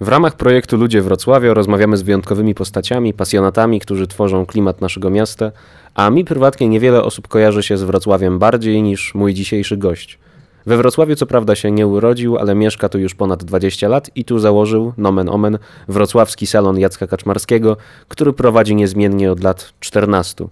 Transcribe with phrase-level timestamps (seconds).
[0.00, 5.52] W ramach projektu Ludzie Wrocławia rozmawiamy z wyjątkowymi postaciami, pasjonatami, którzy tworzą klimat naszego miasta,
[5.94, 10.18] a mi prywatnie niewiele osób kojarzy się z Wrocławiem bardziej niż mój dzisiejszy gość.
[10.66, 14.24] We Wrocławiu co prawda się nie urodził, ale mieszka tu już ponad 20 lat i
[14.24, 15.58] tu założył, nomen omen,
[15.88, 17.76] wrocławski salon Jacka Kaczmarskiego,
[18.08, 20.46] który prowadzi niezmiennie od lat 14.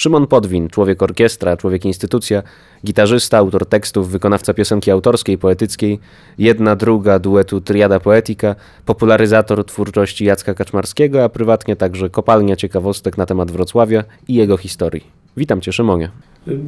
[0.00, 2.42] Szymon Podwin, człowiek orkiestra, człowiek instytucja,
[2.86, 5.98] gitarzysta, autor tekstów, wykonawca piosenki autorskiej, poetyckiej,
[6.38, 8.54] jedna, druga duetu Triada Poetica,
[8.86, 15.04] popularyzator twórczości Jacka Kaczmarskiego, a prywatnie także kopalnia ciekawostek na temat Wrocławia i jego historii.
[15.36, 16.10] Witam Cię, Szymonie.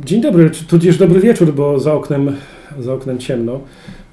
[0.05, 2.37] Dzień dobry, tudzież dobry wieczór, bo za oknem,
[2.79, 3.61] za oknem ciemno,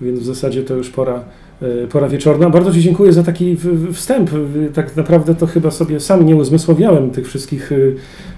[0.01, 1.23] więc w zasadzie to już pora,
[1.89, 2.49] pora wieczorna.
[2.49, 3.57] Bardzo Ci dziękuję za taki
[3.93, 4.29] wstęp.
[4.73, 7.75] Tak naprawdę to chyba sobie sam nie uzmysłowiałem tych wszystkich e,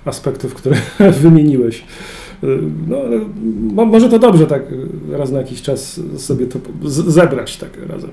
[0.06, 0.76] aspektów, które
[1.22, 1.84] wymieniłeś.
[3.76, 4.64] No, może to dobrze tak
[5.12, 6.60] raz na jakiś czas sobie to
[7.12, 8.10] zebrać tak razem.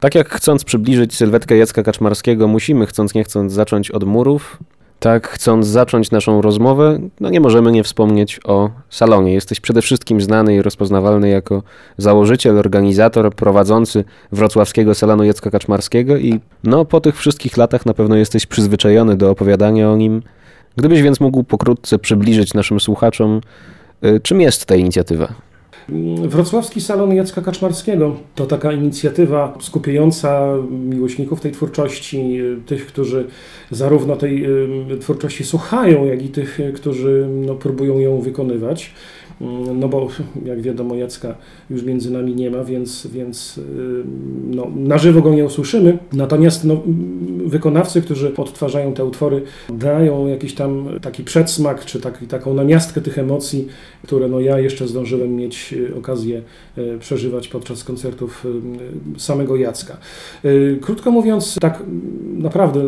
[0.00, 4.58] Tak jak chcąc przybliżyć sylwetkę Jacka Kaczmarskiego, musimy chcąc nie chcąc zacząć od murów,
[5.00, 9.34] tak, chcąc zacząć naszą rozmowę, no nie możemy nie wspomnieć o salonie.
[9.34, 11.62] Jesteś przede wszystkim znany i rozpoznawalny jako
[11.98, 18.16] założyciel, organizator, prowadzący wrocławskiego salonu Jacka Kaczmarskiego i no po tych wszystkich latach na pewno
[18.16, 20.22] jesteś przyzwyczajony do opowiadania o nim.
[20.76, 23.40] Gdybyś więc mógł pokrótce przybliżyć naszym słuchaczom,
[24.04, 25.34] y, czym jest ta inicjatywa?
[26.28, 33.26] Wrocławski Salon Jacka Kaczmarskiego to taka inicjatywa skupiająca miłośników tej twórczości, tych, którzy
[33.70, 34.46] zarówno tej
[35.00, 38.92] twórczości słuchają, jak i tych, którzy no, próbują ją wykonywać.
[39.40, 40.08] Mm, no bo
[40.44, 41.34] jak wiadomo Jacka
[41.70, 43.60] już między nami nie ma, więc, więc
[44.50, 45.98] no, na żywo go nie usłyszymy.
[46.12, 46.82] Natomiast no,
[47.46, 53.18] wykonawcy, którzy odtwarzają te utwory, dają jakiś tam taki przedsmak, czy taki, taką namiastkę tych
[53.18, 53.68] emocji,
[54.02, 56.42] które no, ja jeszcze zdążyłem mieć e, okazję
[56.76, 58.46] e, przeżywać podczas koncertów
[59.18, 59.96] samego Jacka.
[60.80, 61.82] Krótko mówiąc, tak
[62.36, 62.82] naprawdę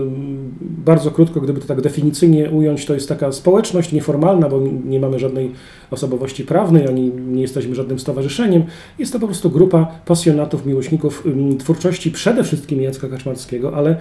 [0.60, 5.18] bardzo krótko, gdyby to tak definicyjnie ująć, to jest taka społeczność nieformalna, bo nie mamy
[5.18, 5.52] żadnej
[5.90, 8.62] osobowości prawnej, ani nie jesteśmy żadnym stowarzyszeniem.
[8.98, 11.24] Jest to po prostu grupa pasjonatów, miłośników
[11.58, 13.96] twórczości przede wszystkim Jacka Kaczmarskiego, ale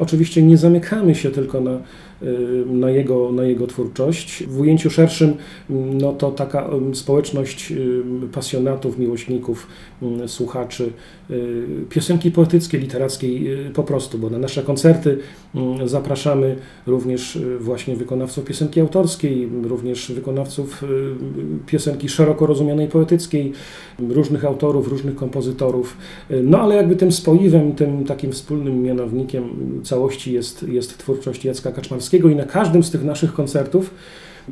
[0.00, 1.78] oczywiście nie zamykamy się tylko na
[2.22, 4.44] Y, na jego, na jego twórczość.
[4.46, 5.34] W ujęciu szerszym
[5.70, 8.02] no to taka społeczność y,
[8.32, 9.66] pasjonatów, miłośników,
[10.26, 10.92] słuchaczy
[11.30, 15.18] y, piosenki poetyckiej, literackiej po prostu, bo na nasze koncerty
[15.84, 20.84] zapraszamy również właśnie wykonawców piosenki autorskiej, również wykonawców
[21.66, 23.52] piosenki szeroko rozumianej poetyckiej,
[23.98, 25.96] różnych autorów, różnych kompozytorów.
[26.42, 32.28] No ale jakby tym spoiwem, tym takim wspólnym mianownikiem całości jest, jest twórczość Jacka Kaczmarskiego,
[32.28, 33.90] i na każdym z tych naszych koncertów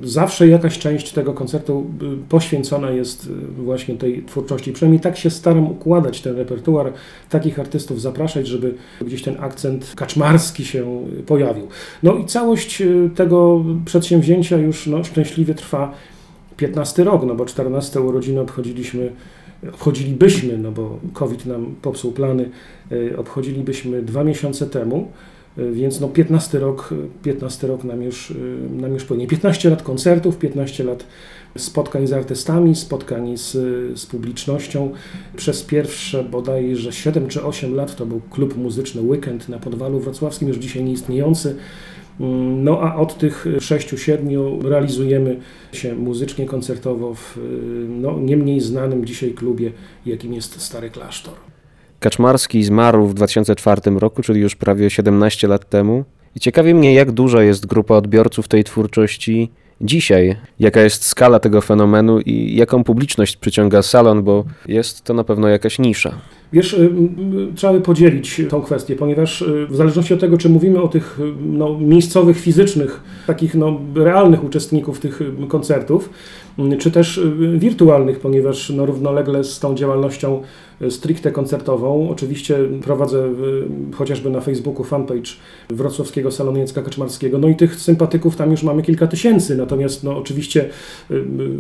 [0.02, 4.72] zawsze jakaś część tego koncertu y, poświęcona jest y, właśnie tej twórczości.
[4.72, 6.92] Przynajmniej tak się staram układać ten repertuar,
[7.30, 11.68] takich artystów zapraszać, żeby gdzieś ten akcent kaczmarski się pojawił.
[12.02, 15.92] No i całość y, tego przedsięwzięcia już no, szczęśliwie trwa
[16.56, 19.12] 15 rok, no bo 14 urodziny obchodziliśmy
[19.72, 22.50] obchodzilibyśmy, no bo COVID nam popsuł plany,
[23.16, 25.08] obchodzilibyśmy dwa miesiące temu.
[25.72, 28.34] Więc no 15 rok, 15 rok nam już,
[28.70, 29.26] nam już płynie.
[29.26, 31.06] 15 lat koncertów, 15 lat
[31.58, 33.52] spotkań z artystami, spotkań z,
[33.98, 34.92] z publicznością.
[35.36, 40.48] Przez pierwsze bodajże 7 czy 8 lat to był klub muzyczny Weekend na Podwalu Wrocławskim,
[40.48, 41.56] już dzisiaj nieistniejący.
[42.56, 45.40] No a od tych 6-7 realizujemy
[45.72, 47.38] się muzycznie, koncertowo w
[47.88, 49.72] no, nie mniej znanym dzisiaj klubie,
[50.06, 51.45] jakim jest Stary Klasztor.
[52.00, 56.04] Kaczmarski zmarł w 2004 roku, czyli już prawie 17 lat temu.
[56.36, 61.60] I ciekawi mnie, jak duża jest grupa odbiorców tej twórczości dzisiaj, jaka jest skala tego
[61.60, 66.14] fenomenu i jaką publiczność przyciąga salon, bo jest to na pewno jakaś nisza.
[66.52, 66.90] Wiesz, y,
[67.54, 71.20] trzeba by podzielić tą kwestię, ponieważ y, w zależności od tego, czy mówimy o tych
[71.20, 76.10] y, no, miejscowych, fizycznych, takich no, realnych uczestników tych koncertów,
[76.78, 77.20] czy też
[77.56, 80.42] wirtualnych, ponieważ no, równolegle z tą działalnością
[80.90, 82.10] stricte koncertową.
[82.10, 83.28] Oczywiście prowadzę
[83.94, 85.30] chociażby na Facebooku fanpage
[85.70, 87.38] Wrocławskiego Salonu Jacka Kaczmarskiego.
[87.38, 90.68] No i tych sympatyków tam już mamy kilka tysięcy, natomiast no, oczywiście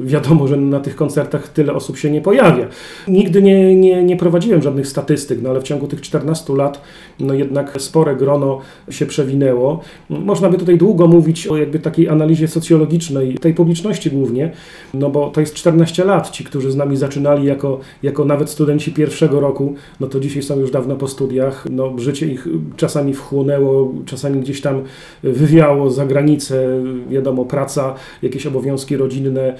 [0.04, 2.68] wiadomo, że na tych koncertach tyle osób się nie pojawia.
[3.08, 6.80] Nigdy nie, nie, nie prowadziłem żadnych statystyk, no ale w ciągu tych 14 lat
[7.20, 8.60] no jednak spore grono
[8.90, 9.80] się przewinęło.
[10.10, 14.52] Można by tutaj długo mówić o jakby takiej analizie socjologicznej tej publiczności głównie,
[14.94, 16.30] no bo to jest 14 lat.
[16.30, 20.42] Ci, którzy z nami zaczynali jako, jako nawet studenci pierwszych 2001 roku, no to dzisiaj
[20.42, 21.66] są już dawno po studiach.
[21.70, 24.82] No, życie ich czasami wchłonęło, czasami gdzieś tam
[25.22, 29.56] wywiało za granicę, wiadomo, praca, jakieś obowiązki rodzinne,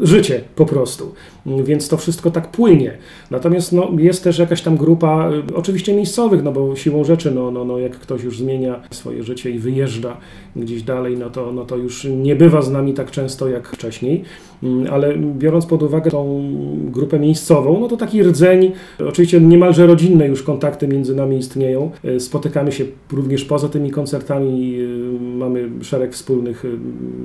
[0.00, 1.14] życie po prostu.
[1.46, 2.92] Więc to wszystko tak płynie.
[3.30, 7.50] Natomiast no, jest też jakaś tam grupa, y, oczywiście miejscowych, no bo siłą rzeczy, no,
[7.50, 10.16] no, no, jak ktoś już zmienia swoje życie i wyjeżdża
[10.56, 14.24] gdzieś dalej, no to, no to już nie bywa z nami tak często jak wcześniej.
[14.62, 16.50] Mm, ale biorąc pod uwagę tą
[16.84, 18.72] grupę miejscową, no to taki rdzeń,
[19.08, 21.90] oczywiście niemalże rodzinne już kontakty między nami istnieją.
[22.04, 26.64] Y, spotykamy się również poza tymi koncertami, y, mamy szereg wspólnych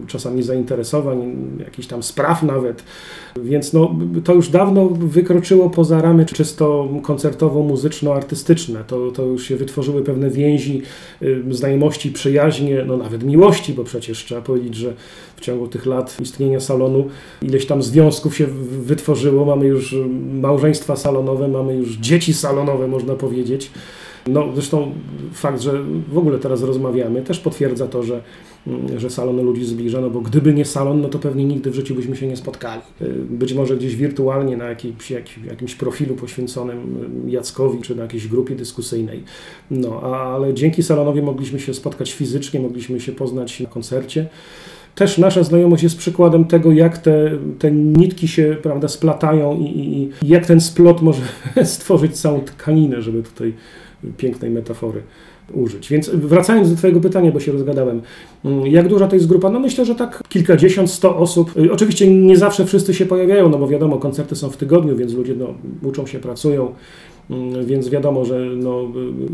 [0.08, 2.84] czasami zainteresowań, jakichś tam spraw nawet,
[3.44, 8.84] więc no, to już dawno wykroczyło poza ramy czysto koncertowo-muzyczno-artystyczne.
[8.88, 10.82] To, to już się wytworzyły pewne więzi,
[11.22, 14.94] y, znajomości, przyjaźnie, no nawet miłości, bo przecież trzeba powiedzieć, że
[15.36, 17.08] w ciągu tych lat istnienia salonu
[17.42, 18.48] ileś tam związków się
[18.82, 19.46] wytworzyło.
[19.46, 19.96] Mamy już
[20.42, 23.72] małżeństwa salonowe, mamy już dzieci salonowe, można powiedzieć.
[24.30, 24.92] No, zresztą
[25.34, 28.22] fakt, że w ogóle teraz rozmawiamy, też potwierdza to, że,
[28.68, 31.76] mm, że salon ludzi zbliża, no bo gdyby nie salon, no to pewnie nigdy w
[31.76, 32.82] życiu byśmy się nie spotkali.
[33.02, 35.12] Y, być może gdzieś wirtualnie na jakimś,
[35.48, 36.78] jakimś profilu poświęconym
[37.28, 39.24] y, Jackowi, czy na jakiejś grupie dyskusyjnej.
[39.72, 44.30] No, ale dzięki salonowi mogliśmy się spotkać fizycznie, mogliśmy się poznać na koncercie
[44.98, 50.10] też nasza znajomość jest przykładem tego, jak te, te nitki się prawda, splatają i, i,
[50.26, 51.22] i jak ten splot może
[51.64, 53.54] stworzyć całą tkaninę, żeby tutaj
[54.18, 55.02] pięknej metafory
[55.54, 55.90] użyć.
[55.90, 58.02] Więc wracając do Twojego pytania, bo się rozgadałem,
[58.46, 59.50] mm, jak duża to jest grupa?
[59.50, 61.58] No myślę, że tak kilkadziesiąt, sto osób.
[61.58, 65.14] Y, oczywiście nie zawsze wszyscy się pojawiają, no bo wiadomo, koncerty są w tygodniu, więc
[65.14, 66.74] ludzie no, uczą się, pracują,
[67.30, 68.82] mm, więc wiadomo, że no,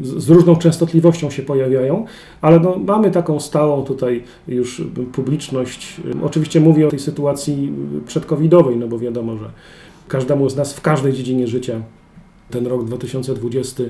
[0.03, 2.05] z różną częstotliwością się pojawiają,
[2.41, 4.81] ale no, mamy taką stałą tutaj już
[5.13, 6.01] publiczność.
[6.23, 7.73] Oczywiście mówię o tej sytuacji
[8.07, 9.45] przedcovidowej, no bo wiadomo, że
[10.07, 11.81] każdemu z nas w każdej dziedzinie życia
[12.51, 13.83] ten rok 2020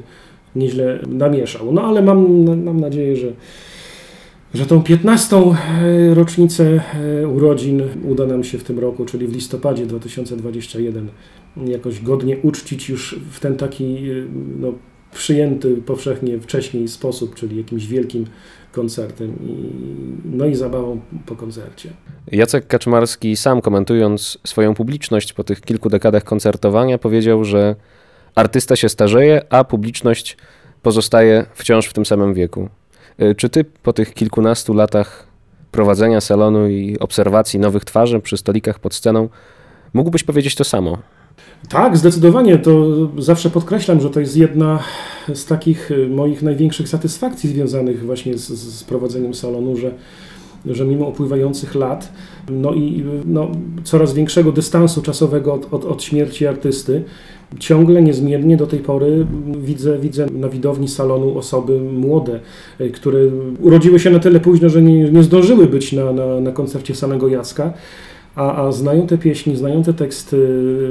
[0.55, 1.73] nieźle namieszał.
[1.73, 3.31] No ale mam, mam nadzieję, że,
[4.53, 5.35] że tą 15.
[5.35, 6.81] E, rocznicę
[7.21, 11.09] e, urodzin uda nam się w tym roku, czyli w listopadzie 2021,
[11.65, 14.13] jakoś godnie uczcić już w ten taki e,
[14.59, 14.73] no,
[15.13, 18.25] przyjęty powszechnie wcześniej sposób, czyli jakimś wielkim
[18.71, 19.55] koncertem i,
[20.25, 21.89] no i zabawą po koncercie.
[22.31, 27.75] Jacek Kaczmarski sam komentując swoją publiczność po tych kilku dekadach koncertowania powiedział, że
[28.35, 30.37] artysta się starzeje, a publiczność
[30.81, 32.69] pozostaje wciąż w tym samym wieku.
[33.21, 35.27] Y, czy ty po tych kilkunastu latach
[35.71, 39.29] prowadzenia salonu i obserwacji nowych twarzy przy stolikach pod sceną
[39.93, 40.97] mógłbyś powiedzieć to samo?
[41.69, 42.57] Tak, zdecydowanie.
[42.57, 42.85] To
[43.17, 44.79] zawsze podkreślam, że to jest jedna
[45.33, 49.93] z takich y, moich największych satysfakcji związanych właśnie z, z prowadzeniem salonu, że
[50.65, 52.13] że mimo upływających lat
[52.49, 53.51] no i no,
[53.83, 57.03] coraz większego dystansu czasowego od, od, od śmierci artysty,
[57.59, 59.27] ciągle niezmiennie do tej pory
[59.57, 62.39] widzę, widzę na widowni salonu osoby młode,
[62.79, 63.19] e, które
[63.59, 67.27] urodziły się na tyle późno, że nie, nie zdążyły być na, na, na koncercie samego
[67.27, 67.73] Jacka.
[68.35, 70.37] A, a, znają te pieśni, znają te teksty,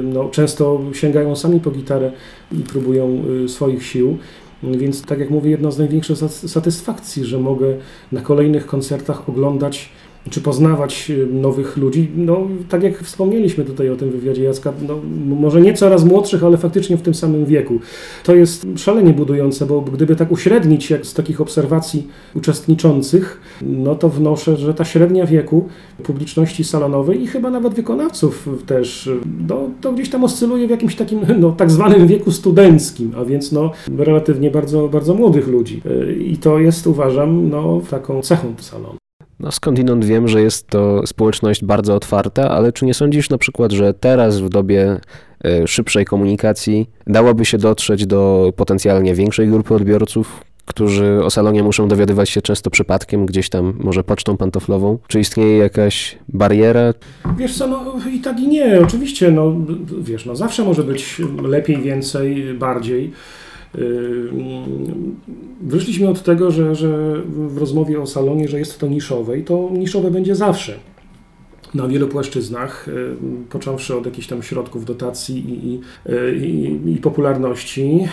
[0.03, 2.11] no, często sięgają sami po gitarę
[2.51, 4.17] i próbują y, swoich sił.
[4.63, 6.17] Więc tak jak mówię, jedna z największych
[6.47, 7.77] satysfakcji, że mogę
[8.11, 9.89] na kolejnych koncertach oglądać
[10.29, 12.11] czy poznawać y, nowych ludzi.
[12.15, 16.57] No, tak jak wspomnieliśmy tutaj o tym wywiadzie Jacka, no, może nie coraz młodszych, ale
[16.57, 17.79] faktycznie w tym samym wieku.
[18.23, 24.09] To jest szalenie budujące, bo gdyby tak uśrednić jak z takich obserwacji uczestniczących, no to
[24.09, 25.67] wnoszę, że ta średnia wieku
[26.03, 29.09] publiczności salonowej i chyba nawet wykonawców też,
[29.49, 33.51] no, to gdzieś tam oscyluje w jakimś takim no, tak zwanym wieku studenckim, a więc
[33.51, 35.81] no, relatywnie bardzo, bardzo młodych ludzi.
[35.85, 39.03] Y, I to jest, uważam, no, taką cechą salonu.
[39.43, 43.71] No skądinąd wiem, że jest to społeczność bardzo otwarta, ale czy nie sądzisz na przykład,
[43.71, 44.99] że teraz w dobie
[45.45, 51.87] e, szybszej komunikacji dałoby się dotrzeć do potencjalnie większej grupy odbiorców, którzy o salonie muszą
[51.87, 54.97] dowiadywać się często przypadkiem, gdzieś tam może pocztą pantoflową?
[55.07, 56.93] Czy istnieje jakaś bariera?
[57.37, 58.81] Wiesz co, no i tak i nie.
[58.81, 59.55] Oczywiście, no
[60.01, 63.11] wiesz, no zawsze może być lepiej, więcej, bardziej.
[65.61, 69.69] Wyszliśmy od tego, że, że w rozmowie o salonie, że jest to niszowe i to
[69.71, 70.73] niszowe będzie zawsze
[71.73, 72.89] na wielu płaszczyznach,
[73.49, 75.79] począwszy od jakichś tam środków dotacji i, i,
[76.45, 78.07] i, i popularności.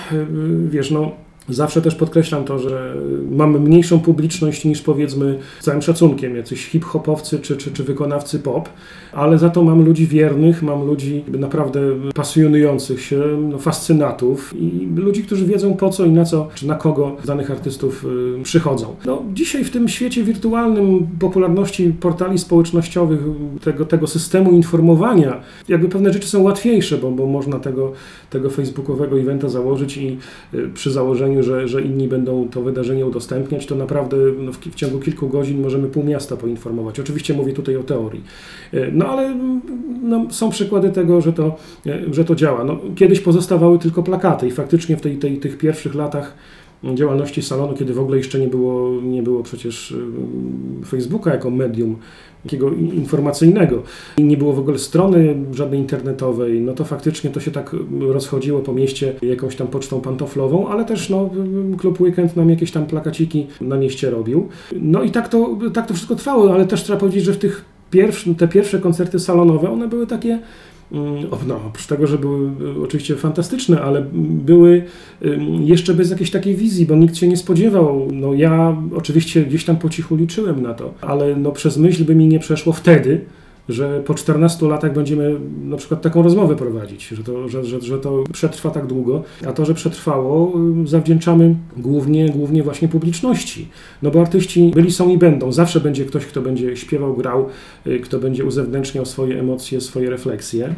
[0.69, 1.13] Wiesz, no,
[1.51, 2.95] Zawsze też podkreślam to, że
[3.31, 8.69] mamy mniejszą publiczność niż powiedzmy z całym szacunkiem jacyś hip-hopowcy czy, czy, czy wykonawcy pop,
[9.13, 11.81] ale za to mam ludzi wiernych, mam ludzi naprawdę
[12.15, 16.75] pasjonujących się, no, fascynatów i ludzi, którzy wiedzą po co i na co, czy na
[16.75, 18.07] kogo danych artystów
[18.39, 18.97] y, przychodzą.
[19.07, 23.21] No, dzisiaj w tym świecie wirtualnym popularności portali społecznościowych,
[23.65, 27.93] tego, tego systemu informowania, jakby pewne rzeczy są łatwiejsze, bo, bo można tego,
[28.31, 30.19] tego facebookowego eventa założyć i
[30.55, 34.75] y, przy założeniu, że, że inni będą to wydarzenie udostępniać, to naprawdę no, w, w
[34.75, 37.01] ciągu kilku godzin możemy pół miasta poinformować.
[37.01, 38.25] Oczywiście mówię tutaj o teorii.
[38.75, 39.37] Y, no ale
[40.03, 41.57] no, są przykłady tego, że to,
[42.13, 42.65] że to działa.
[42.65, 46.35] No, kiedyś pozostawały tylko plakaty i faktycznie w tej, tej, tych pierwszych latach
[46.95, 49.95] działalności salonu, kiedy w ogóle jeszcze nie było, nie było przecież
[50.87, 51.97] Facebooka jako medium
[52.43, 53.83] takiego informacyjnego
[54.19, 58.73] nie było w ogóle strony żadnej internetowej, no to faktycznie to się tak rozchodziło po
[58.73, 61.31] mieście jakąś tam pocztą pantoflową, ale też no,
[61.79, 64.49] klub Weekend nam jakieś tam plakaciki na mieście robił.
[64.73, 67.65] No i tak to, tak to wszystko trwało, ale też trzeba powiedzieć, że w tych
[67.91, 70.39] pierwszy, te pierwsze koncerty salonowe, one były takie,
[71.47, 74.85] no, oprócz tego, że były y, oczywiście fantastyczne, ale były
[75.61, 78.09] jeszcze bez jakiejś takiej wizji, bo nikt się nie spodziewał.
[78.13, 82.15] No ja oczywiście gdzieś tam po cichu liczyłem na to, ale no przez myśl by
[82.15, 83.21] mi nie przeszło wtedy,
[83.73, 87.99] że po 14 latach będziemy na przykład taką rozmowę prowadzić, że to, że, że, że
[87.99, 90.53] to przetrwa tak długo, a to, że przetrwało,
[90.85, 93.69] zawdzięczamy głównie, głównie właśnie publiczności.
[94.03, 95.53] No bo artyści byli, są i będą.
[95.53, 97.47] Zawsze będzie ktoś, kto będzie śpiewał, grał,
[97.87, 100.75] y, kto będzie uzewnętrzniał swoje emocje, swoje refleksje.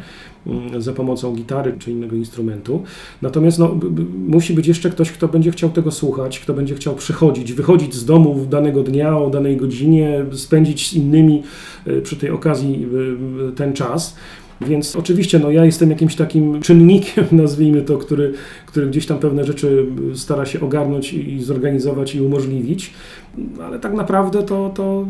[0.47, 2.83] Mm, za pomocą gitary czy innego instrumentu.
[3.21, 3.79] Natomiast no,
[4.27, 8.05] musi być jeszcze ktoś, kto będzie chciał tego słuchać, kto będzie chciał przychodzić, wychodzić z
[8.05, 11.43] domu w danego dnia, o danej godzinie, spędzić z innymi
[11.87, 12.85] y, przy tej okazji
[13.49, 14.15] y, ten czas.
[14.67, 18.33] Więc oczywiście no, ja jestem jakimś takim czynnikiem, nazwijmy to, który,
[18.65, 22.93] który gdzieś tam pewne rzeczy stara się ogarnąć i zorganizować i umożliwić,
[23.63, 25.07] ale tak naprawdę to, to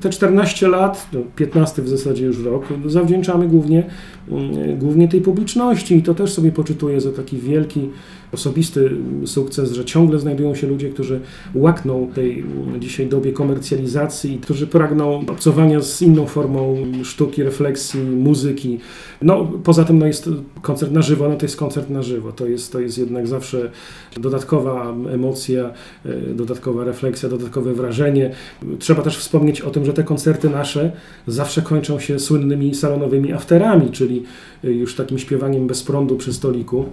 [0.00, 3.82] te 14 lat, 15 no, w zasadzie już rok, zawdzięczamy głównie,
[4.30, 5.96] mm, głównie tej publiczności.
[5.96, 7.88] I to też sobie poczytuję za taki wielki
[8.34, 8.90] osobisty
[9.26, 11.20] sukces, że ciągle znajdują się ludzie, którzy
[11.54, 12.44] łakną tej
[12.78, 18.78] dzisiaj dobie komercjalizacji, którzy pragną obcowania z inną formą sztuki, refleksji, muzyki.
[19.22, 20.30] No, poza tym no, jest
[20.62, 22.32] koncert na żywo, no to jest koncert na żywo.
[22.32, 23.70] To jest, to jest jednak zawsze
[24.16, 25.70] dodatkowa emocja,
[26.04, 28.30] e, dodatkowa refleksja, dodatkowe wrażenie.
[28.78, 30.92] Trzeba też wspomnieć o tym, że te koncerty nasze
[31.26, 34.22] zawsze kończą się słynnymi salonowymi afterami, czyli
[34.62, 36.84] już takim śpiewaniem bez prądu przy stoliku.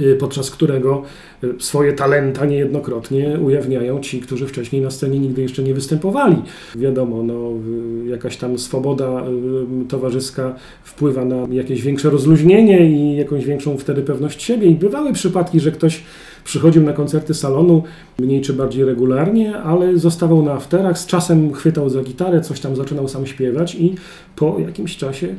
[0.00, 1.02] Y, podczas którego
[1.44, 6.36] y, swoje talenta niejednokrotnie ujawniają ci, którzy wcześniej na scenie nigdy jeszcze nie występowali.
[6.76, 7.52] Wiadomo, no,
[8.04, 9.22] y, jakaś tam swoboda
[9.88, 10.54] towarzyska
[10.84, 14.66] wpływa na jakieś większe rozluźnienie i jakąś większą wtedy pewność siebie.
[14.66, 16.02] I bywały przypadki, że ktoś
[16.44, 17.82] przychodził na koncerty salonu
[18.18, 22.76] mniej czy bardziej regularnie, ale zostawał na afterach, z czasem chwytał za gitarę, coś tam
[22.76, 23.94] zaczynał sam śpiewać i
[24.36, 25.34] po jakimś czasie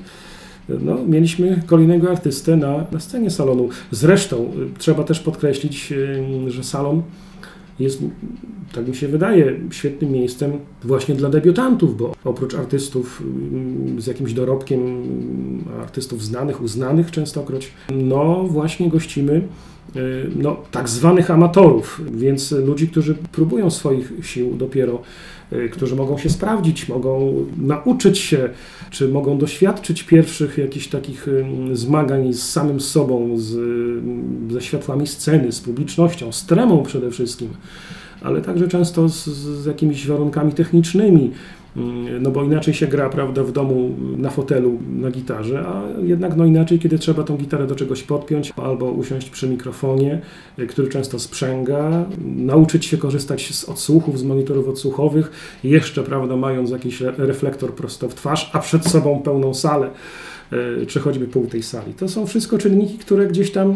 [0.82, 3.70] no, mieliśmy kolejnego artystę na, na scenie salonu.
[3.92, 4.48] Zresztą y,
[4.78, 7.02] trzeba też podkreślić, y, że salon
[7.80, 8.02] jest,
[8.74, 10.52] tak mi się wydaje, świetnym miejscem
[10.84, 13.24] właśnie dla debiutantów, bo oprócz artystów
[13.98, 15.04] y, z jakimś dorobkiem,
[15.82, 19.42] artystów znanych, uznanych częstokroć, no właśnie gościmy
[20.36, 25.02] no, tak zwanych amatorów, więc ludzi, którzy próbują swoich sił dopiero
[25.72, 28.50] którzy mogą się sprawdzić, mogą nauczyć się,
[28.90, 35.08] czy mogą doświadczyć pierwszych jakichś takich y, zmagań z samym sobą, z, y, ze światłami
[35.08, 37.50] sceny, z publicznością, z tremą przede wszystkim,
[38.22, 41.59] ale także często z, z jakimiś warunkami technicznymi, Mm,
[42.22, 46.46] no bo inaczej się gra, prawda, w domu na fotelu, na gitarze, a jednak no
[46.46, 50.22] inaczej, kiedy trzeba tą gitarę do czegoś podpiąć albo usiąść przy mikrofonie,
[50.60, 55.32] y, który często sprzęga, nauczyć się korzystać z odsłuchów, z monitorów odsłuchowych,
[55.64, 59.90] jeszcze, prawda, mając jakiś reflektor prosto w twarz, a przed sobą pełną salę,
[60.82, 61.94] y, czy choćby pół tej sali.
[61.94, 63.76] To są wszystko czynniki, które gdzieś tam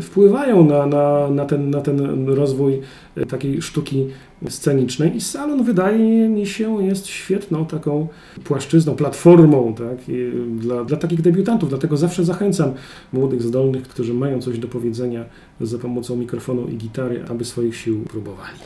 [0.00, 2.80] wpływają na, na, na, ten, na ten rozwój
[3.16, 4.06] e, takiej sztuki
[4.48, 8.08] scenicznej i salon wydaje mi się jest świetną taką
[8.44, 9.98] płaszczyzną, platformą tak,
[10.56, 11.68] dla, dla takich debiutantów.
[11.68, 12.72] Dlatego zawsze zachęcam
[13.12, 15.24] młodych, zdolnych, którzy mają coś do powiedzenia
[15.60, 18.58] za pomocą mikrofonu i gitary, aby swoich sił próbowali.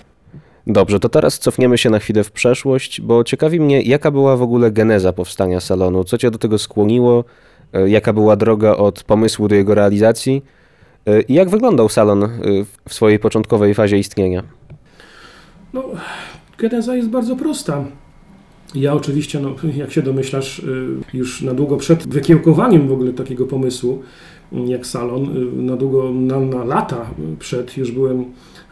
[0.67, 4.43] Dobrze, to teraz cofniemy się na chwilę w przeszłość, bo ciekawi mnie, jaka była w
[4.43, 7.25] ogóle geneza powstania salonu, co cię do tego skłoniło,
[7.73, 10.43] e, jaka była droga od pomysłu do jego realizacji
[11.29, 12.29] I jak wyglądał salon e,
[12.88, 14.43] w swojej początkowej fazie istnienia?
[15.73, 15.85] No,
[16.59, 17.85] geneza jest bardzo prosta.
[18.75, 20.65] Ja oczywiście, no, jak się domyślasz, e,
[21.17, 24.03] już na długo przed wykiełkowaniem w ogóle takiego pomysłu
[24.53, 25.29] jak salon,
[25.67, 28.25] na długo, na, na lata przed już byłem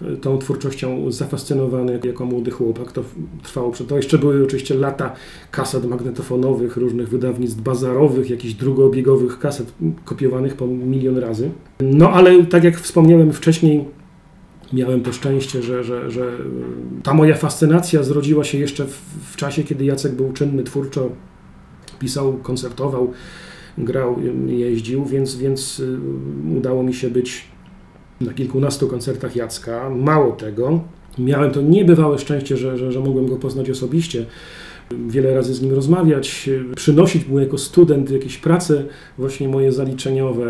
[0.02, 2.92] y, tą twórczością zafascynowany jako młody chłopak.
[2.92, 3.02] To
[3.42, 3.96] trwało przed to.
[3.96, 5.12] Jeszcze były oczywiście lata
[5.50, 9.72] kaset magnetofonowych, różnych wydawnictw bazarowych, jakichś drugoobiegowych kaset
[10.04, 11.50] kopiowanych po milion razy.
[11.80, 13.84] No ale tak jak wspomniałem wcześniej,
[14.72, 16.32] miałem to szczęście, że, że, że
[17.02, 19.00] ta moja fascynacja zrodziła się jeszcze w,
[19.32, 21.10] w czasie, kiedy Jacek był czynny twórczo,
[21.98, 23.12] pisał, koncertował,
[23.78, 25.98] grał, jeździł, więc, więc y,
[26.56, 27.44] udało mi się być
[28.20, 29.90] na kilkunastu koncertach Jacka.
[29.90, 30.80] Mało tego,
[31.18, 34.26] miałem to niebywałe szczęście, że, że, że mogłem go poznać osobiście
[34.90, 38.84] wiele razy z nim rozmawiać, przynosić mu jako student jakieś prace
[39.18, 40.46] właśnie moje zaliczeniowe,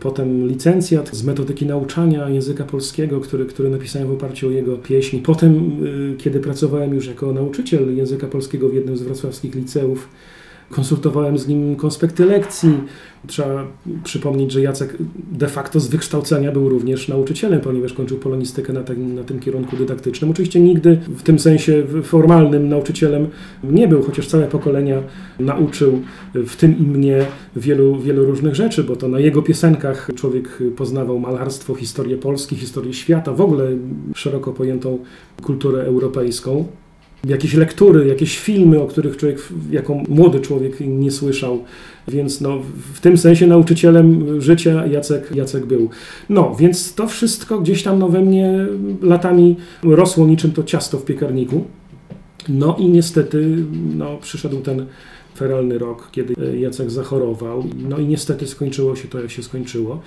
[0.00, 5.20] potem licencjat z metodyki nauczania języka polskiego, który, który napisałem w oparciu o jego pieśni.
[5.20, 5.70] Potem,
[6.12, 10.08] y, kiedy pracowałem już jako nauczyciel języka polskiego w jednym z wrocławskich liceów,
[10.70, 12.70] konsultowałem z nim konspekty lekcji.
[13.26, 13.66] Trzeba
[14.04, 14.96] przypomnieć, że Jacek
[15.32, 19.76] de facto z wykształcenia był również nauczycielem, ponieważ kończył polonistykę na, tym, na tym kierunku
[19.76, 20.30] dydaktycznym.
[20.30, 23.28] Oczywiście nigdy w tym sensie formalnym nauczycielem
[23.64, 25.02] nie był, chociaż całe pokolenia
[25.38, 26.02] nauczył
[26.34, 31.18] w tym i mnie wielu, wielu różnych rzeczy, bo to na jego piosenkach człowiek poznawał
[31.18, 33.68] malarstwo, historię Polski, historię świata, w ogóle
[34.14, 34.98] szeroko pojętą
[35.42, 36.66] kulturę europejską
[37.24, 39.38] jakieś lektury, jakieś filmy, o których człowiek
[39.70, 41.64] jako młody człowiek nie słyszał.
[42.08, 42.58] Więc no,
[42.94, 45.90] w tym sensie nauczycielem życia Jacek, Jacek był.
[46.28, 48.66] No, więc to wszystko gdzieś tam no, we mnie
[49.02, 51.64] latami rosło niczym to ciasto w piekarniku.
[52.48, 53.64] No i niestety
[53.96, 54.86] no, przyszedł ten
[55.36, 57.64] feralny rok, kiedy Jacek zachorował.
[57.88, 60.00] No i niestety skończyło się to, jak się skończyło.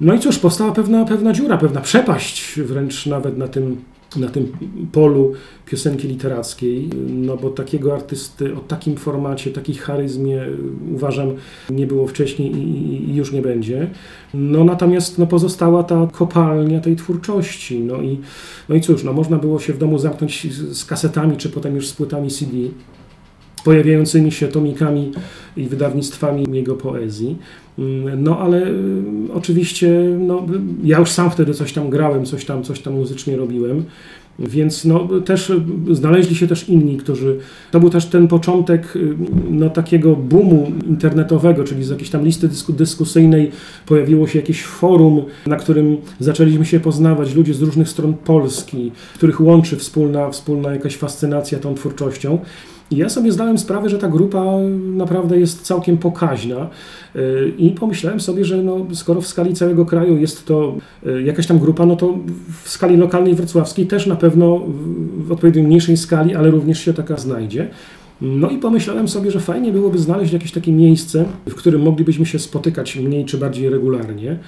[0.00, 3.76] No i cóż, powstała pewna, pewna dziura, pewna przepaść wręcz nawet na tym
[4.16, 4.52] na tym
[4.92, 5.32] polu
[5.66, 10.46] piosenki literackiej, no bo takiego artysty o takim formacie, takiej charyzmie
[10.94, 11.32] uważam
[11.70, 13.90] nie było wcześniej i, i już nie będzie.
[14.34, 17.80] No natomiast no, pozostała ta kopalnia tej twórczości.
[17.80, 18.18] No i,
[18.68, 21.88] no i cóż, no, można było się w domu zamknąć z kasetami, czy potem już
[21.88, 22.56] z płytami CD
[23.64, 25.12] pojawiającymi się tomikami
[25.56, 27.38] i wydawnictwami jego poezji.
[27.78, 28.72] Mm, no ale y,
[29.34, 30.46] oczywiście no,
[30.84, 33.84] ja już sam wtedy coś tam grałem, coś tam, coś tam muzycznie robiłem.
[34.38, 35.52] Więc no, też
[35.90, 37.38] znaleźli się też inni, którzy.
[37.70, 39.16] To był też ten początek y,
[39.50, 43.50] no, takiego boomu internetowego, czyli z jakiejś tam listy dyskusyjnej
[43.86, 49.40] pojawiło się jakieś forum, na którym zaczęliśmy się poznawać ludzie z różnych stron Polski, których
[49.40, 52.38] łączy wspólna, wspólna jakaś fascynacja tą twórczością.
[52.90, 54.44] I ja sobie zdałem sprawę, że ta grupa
[54.94, 56.68] naprawdę jest całkiem pokaźna
[57.16, 60.76] y, i pomyślałem sobie, że no, skoro w skali całego kraju jest to
[61.06, 62.18] y, jakaś tam grupa, no to
[62.62, 64.60] w skali lokalnej wrocławskiej też na pewno
[65.18, 67.68] w odpowiednio mniejszej skali, ale również się taka znajdzie.
[68.20, 72.38] No i pomyślałem sobie, że fajnie byłoby znaleźć jakieś takie miejsce, w którym moglibyśmy się
[72.38, 74.38] spotykać mniej czy bardziej regularnie,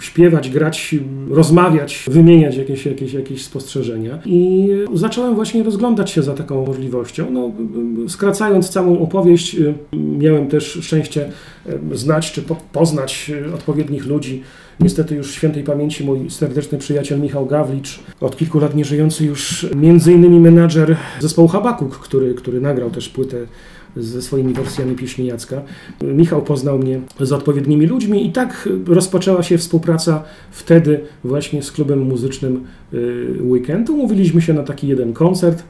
[0.00, 0.94] śpiewać, grać,
[1.30, 4.18] rozmawiać, wymieniać jakieś, jakieś, jakieś spostrzeżenia.
[4.24, 7.30] I zacząłem właśnie rozglądać się za taką możliwością.
[7.30, 7.52] No,
[8.08, 9.56] skracając całą opowieść,
[9.92, 11.30] miałem też szczęście
[11.92, 14.42] znać czy poznać odpowiednich ludzi.
[14.80, 20.12] Niestety już świętej pamięci mój serdeczny przyjaciel Michał Gawlicz, od kilku lat nieżyjący już między
[20.12, 23.36] innymi menadżer zespołu Habakuk, który, który nagrał też płytę
[23.96, 25.62] ze swoimi wersjami pieśni Jacka.
[26.02, 32.02] Michał poznał mnie z odpowiednimi ludźmi i tak rozpoczęła się współpraca wtedy właśnie z klubem
[32.02, 33.90] muzycznym y, Weekend.
[33.90, 35.62] Umówiliśmy się na taki jeden koncert.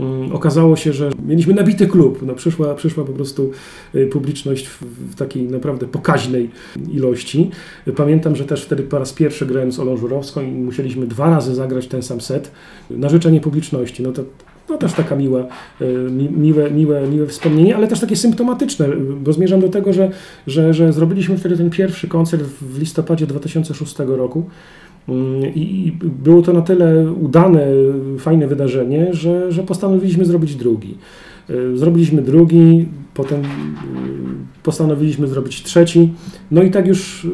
[0.00, 2.22] Mm, okazało się, że mieliśmy nabity klub.
[2.22, 3.50] No, przyszła, przyszła po prostu
[3.94, 6.50] y, publiczność w, w, takiej naprawdę pokaźnej
[6.92, 7.50] ilości.
[7.96, 11.54] Pamiętam, że też wtedy po raz pierwszy grałem z Olą Żurowską i musieliśmy dwa razy
[11.54, 12.50] zagrać ten sam set
[12.90, 14.02] na życzenie publiczności.
[14.02, 14.22] No to
[14.68, 15.40] no też taka miła,
[15.80, 18.88] y, miłe, miłe, miłe wspomnienie, ale też takie symptomatyczne,
[19.20, 20.10] bo zmierzam do tego, że,
[20.46, 24.44] że, że zrobiliśmy wtedy ten pierwszy koncert w listopadzie 2006 roku.
[25.54, 27.66] I było to na tyle udane,
[28.18, 30.98] fajne wydarzenie, że, że postanowiliśmy zrobić drugi.
[31.50, 33.46] E, zrobiliśmy drugi, potem e,
[34.62, 36.12] postanowiliśmy zrobić trzeci,
[36.50, 37.28] no i tak już, e,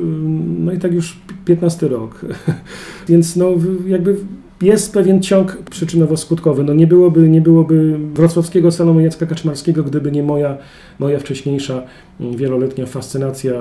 [0.58, 2.20] no i tak już 15 rok.
[3.08, 3.50] Więc no
[3.86, 4.16] jakby
[4.62, 6.64] jest pewien ciąg przyczynowo-skutkowy.
[6.64, 10.58] No nie byłoby, nie byłoby wrocławskiego salonu Jacka Kaczmarskiego, gdyby nie moja,
[10.98, 11.82] moja wcześniejsza
[12.20, 13.52] mm, wieloletnia fascynacja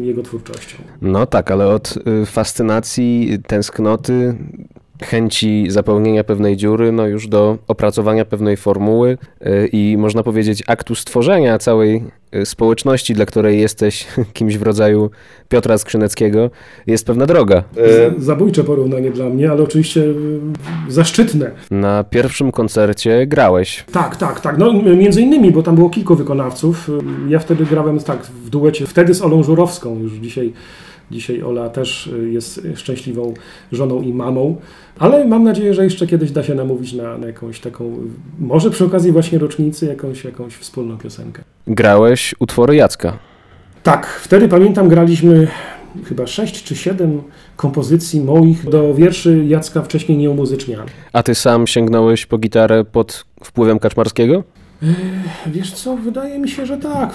[0.00, 0.76] jego twórczością.
[1.02, 4.34] No tak, ale od y, fascynacji, tęsknoty
[5.02, 10.94] chęci zapełnienia pewnej dziury, no już do opracowania pewnej formuły y, i można powiedzieć aktu
[10.94, 12.02] stworzenia całej
[12.34, 15.10] y, społeczności, dla której jesteś kimś w rodzaju
[15.48, 16.50] Piotra Skrzyneckiego,
[16.86, 17.62] jest pewna droga.
[18.18, 20.12] Zabójcze porównanie dla mnie, ale oczywiście y,
[20.88, 21.50] zaszczytne.
[21.70, 23.84] Na pierwszym koncercie grałeś.
[23.92, 24.58] Tak, tak, tak.
[24.58, 26.90] No między innymi, bo tam było kilku wykonawców.
[27.28, 30.52] Ja wtedy grałem tak w duecie, wtedy z Olą Żurowską, już dzisiaj
[31.10, 33.34] Dzisiaj Ola też y, jest szczęśliwą
[33.72, 34.56] żoną i mamą,
[34.98, 37.96] ale mam nadzieję, że jeszcze kiedyś da się namówić na, na jakąś taką,
[38.38, 41.42] może przy okazji właśnie rocznicy, jakąś, jakąś wspólną piosenkę.
[41.66, 43.18] Grałeś utwory Jacka.
[43.82, 45.48] Tak, wtedy pamiętam graliśmy
[46.04, 47.22] chyba sześć czy siedem
[47.56, 50.92] kompozycji moich do wierszy Jacka wcześniej nieumuzycznianych.
[51.12, 54.44] A ty sam sięgnąłeś po gitarę pod wpływem Kaczmarskiego?
[55.46, 57.14] Wiesz co, wydaje mi się, że tak.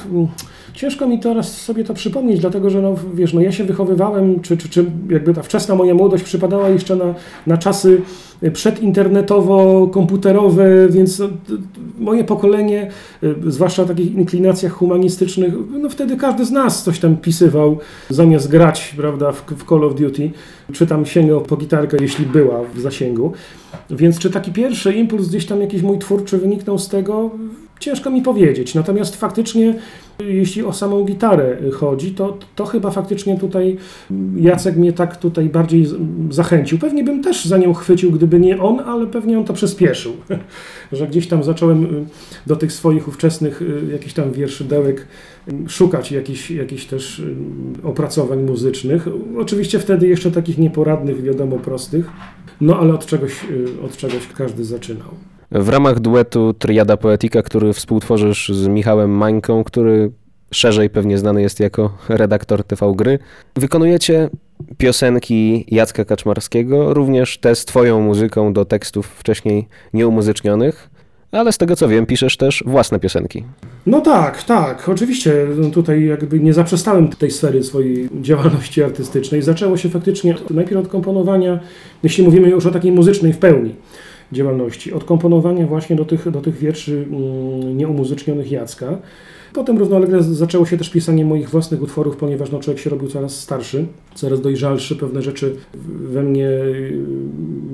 [0.76, 4.58] Ciężko mi teraz sobie to przypomnieć, dlatego że no, wiesz, no ja się wychowywałem, czy,
[4.58, 7.14] czy, czy jakby ta wczesna moja młodość przypadała jeszcze na,
[7.48, 8.02] na czasy
[8.44, 11.28] przedinternetowo-komputerowe, więc no,
[12.00, 12.90] moje pokolenie,
[13.24, 17.78] y, zwłaszcza w takich inklinacjach humanistycznych, no wtedy każdy z nas coś tam pisywał,
[18.10, 20.32] zamiast grać, prawda, w, w Call of Duty,
[20.74, 23.34] czy tam sięgał po gitarkę, jeśli była w zasięgu.
[23.90, 27.32] Więc czy taki pierwszy impuls gdzieś tam jakiś mój twórczy wyniknął z tego?
[27.80, 28.76] Ciężko mi powiedzieć.
[28.76, 29.76] Natomiast faktycznie,
[30.20, 33.78] jeśli o samą gitarę chodzi, to, to chyba faktycznie tutaj
[34.36, 35.88] Jacek mnie tak tutaj bardziej
[36.30, 36.80] zachęcił.
[36.80, 40.14] Pewnie bym też za nią chwycił, gdyby nie on, ale pewnie on to przyspieszył.
[40.92, 42.06] Że gdzieś tam zacząłem
[42.48, 45.08] do tych swoich ówczesnych jakichś tam wierszydełek
[45.68, 47.22] szukać jakichś, jakichś też
[47.84, 49.08] opracowań muzycznych.
[49.38, 52.12] Oczywiście wtedy jeszcze takich nieporadnych, wiadomo, prostych.
[52.62, 53.46] No ale od czegoś,
[53.86, 55.10] od czegoś każdy zaczynał.
[55.60, 60.12] W ramach duetu Triada Poetica, który współtworzysz z Michałem Mańką, który
[60.52, 63.20] szerzej pewnie znany jest jako redaktor TV Gry,
[63.56, 64.30] wykonujecie
[64.78, 70.90] piosenki Jacka Kaczmarskiego, również te z twoją muzyką do tekstów wcześniej nieumuzycznionych.
[71.32, 73.44] Ale z tego co wiem, piszesz też własne piosenki.
[73.86, 74.90] No tak, tak.
[74.90, 79.42] Oczywiście no tutaj jakby nie zaprzestałem tej sfery swojej działalności artystycznej.
[79.42, 81.60] Zaczęło się faktycznie najpierw od komponowania,
[82.04, 83.76] jeśli mówimy już o takiej muzycznej w pełni
[84.36, 84.94] działalności.
[84.94, 88.98] Od komponowania właśnie do tych, do tych wierszy mm, nieumuzycznionych Jacka.
[89.56, 93.40] Potem równolegle zaczęło się też pisanie moich własnych utworów, ponieważ no, człowiek się robił coraz
[93.40, 95.56] starszy, coraz dojrzalszy, pewne rzeczy
[96.14, 97.02] we mnie y,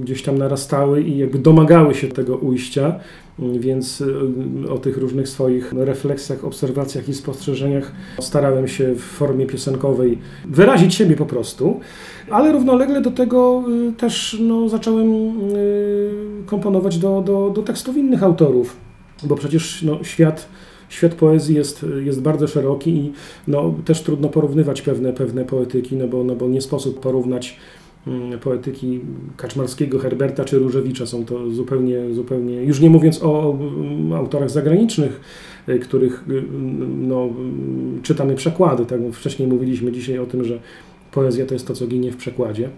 [0.02, 3.00] gdzieś tam narastały i jakby domagały się tego ujścia,
[3.40, 10.18] więc y, o tych różnych swoich refleksjach, obserwacjach i spostrzeżeniach starałem się w formie piosenkowej
[10.46, 11.80] wyrazić siebie po prostu,
[12.30, 15.32] ale równolegle do tego y, też no, zacząłem
[16.46, 18.78] komponować do, do, do tekstów innych autorów,
[19.24, 20.48] bo przecież no, świat
[20.92, 23.12] świat poezji jest, jest bardzo szeroki i
[23.48, 27.58] no, też trudno porównywać pewne, pewne poetyki, no bo, no bo nie sposób porównać
[28.08, 29.00] mm, poetyki
[29.38, 31.06] Kaczmarskiego, Herberta czy Różewicza.
[31.06, 33.58] Są to zupełnie, zupełnie już nie mówiąc o
[34.16, 35.22] autorach zagranicznych,
[35.70, 36.44] y, których y,
[36.98, 37.30] no,
[38.04, 38.86] czytamy przekłady.
[38.86, 39.00] Tak?
[39.14, 40.60] Wcześniej mówiliśmy dzisiaj o tym, że
[41.12, 42.70] poezja to jest to, co ginie w przekładzie.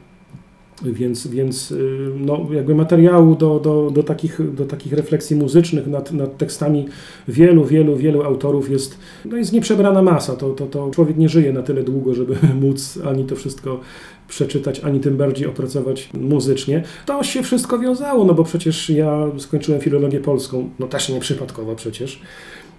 [0.81, 6.12] Więc, więc y, no, jakby materiału do, do, do, takich, do takich refleksji muzycznych nad,
[6.12, 6.88] nad tekstami
[7.27, 10.36] wielu, wielu, wielu autorów jest, no jest nieprzebrana masa.
[10.36, 13.79] To, to, to człowiek nie żyje na tyle długo, żeby móc ani to wszystko
[14.27, 16.83] przeczytać, ani tym bardziej opracować muzycznie.
[17.05, 21.75] To się wszystko wiązało, no bo przecież ja skończyłem filologię polską, no też nie przypadkowo
[21.75, 22.21] przecież.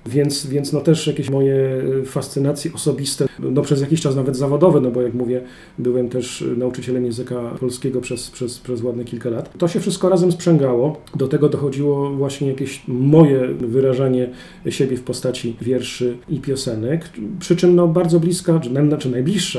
[0.07, 4.81] Więc, więc no też jakieś moje y, fascynacje osobiste, no przez jakiś czas nawet zawodowe,
[4.81, 5.41] no bo jak mówię,
[5.79, 9.59] byłem też nauczycielem języka polskiego przez, przez, przez ładne kilka lat.
[9.59, 11.01] To się wszystko razem sprzęgało.
[11.15, 14.31] Do tego dochodziło właśnie jakieś moje wyrażanie
[14.69, 19.59] siebie w postaci wierszy i piosenek, przy czym no bardzo bliska, czy, czy najbliższa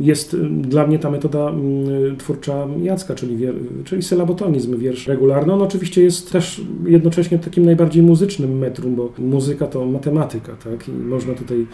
[0.00, 1.52] jest y, dla mnie ta metoda
[2.12, 3.54] y, twórcza Jacka, czyli, wier,
[3.84, 5.52] czyli sylabotonizm, wiersz regularny.
[5.52, 10.88] On oczywiście jest też jednocześnie takim najbardziej muzycznym metrum, bo muzyka to matematyka, tak?
[10.88, 11.66] I można tutaj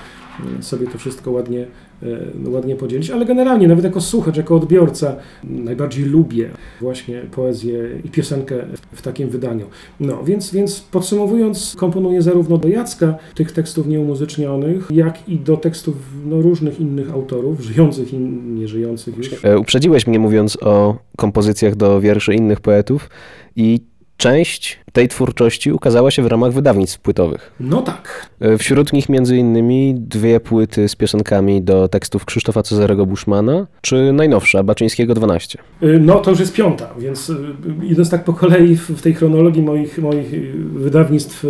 [0.59, 1.66] e, sobie to wszystko ładnie,
[2.03, 8.09] e, ładnie podzielić, ale generalnie, nawet jako słuchacz, jako odbiorca, najbardziej lubię właśnie poezję i
[8.09, 8.57] piosenkę
[8.92, 9.66] w takim wydaniu.
[10.01, 15.96] No, więc, więc podsumowując, komponuję zarówno do Jacka tych tekstów nieumuzycznionych, jak i do tekstów
[16.27, 19.44] no, różnych innych autorów, żyjących i nieżyjących już.
[19.44, 23.11] E, uprzedziłeś mnie mówiąc o kompozycjach do wierszy innych poetów
[23.57, 23.91] i
[24.23, 27.53] część tej twórczości ukazała się w ramach wydawnictw płytowych.
[27.61, 28.31] No tak.
[28.41, 34.13] E, wśród nich między innymi dwie płyty z piosenkami do tekstów Krzysztofa Cezarego Buszmana, czy
[34.13, 35.59] najnowsza, Baczyńskiego 12.
[35.83, 39.63] E, no to już jest piąta, więc e, idąc tak po kolei w tej chronologii
[39.63, 41.47] moich, moich wydawnictw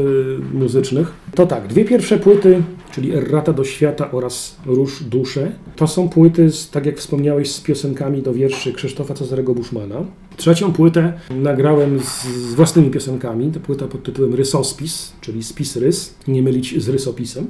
[0.53, 6.09] muzycznych, to tak, dwie pierwsze płyty, czyli Errata do świata oraz Róż dusze, to są
[6.09, 9.97] płyty, z, tak jak wspomniałeś, z piosenkami do wierszy Krzysztofa Cezarego Buszmana.
[10.37, 13.51] Trzecią płytę nagrałem z, z własnymi piosenkami.
[13.51, 17.47] To płyta pod tytułem Rysospis, czyli spis rys, nie mylić z rysopisem.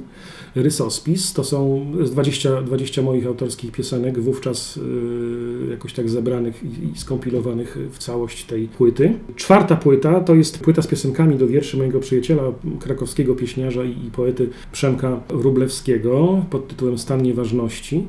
[0.55, 6.97] Rysospis to są 20, 20 moich autorskich piosenek, wówczas yy, jakoś tak zebranych i, i
[6.97, 9.13] skompilowanych w całość tej płyty.
[9.35, 12.43] Czwarta płyta to jest płyta z piosenkami do wierszy mojego przyjaciela,
[12.79, 18.07] krakowskiego pieśniarza i, i poety Przemka Rublewskiego pod tytułem Stan Nieważności.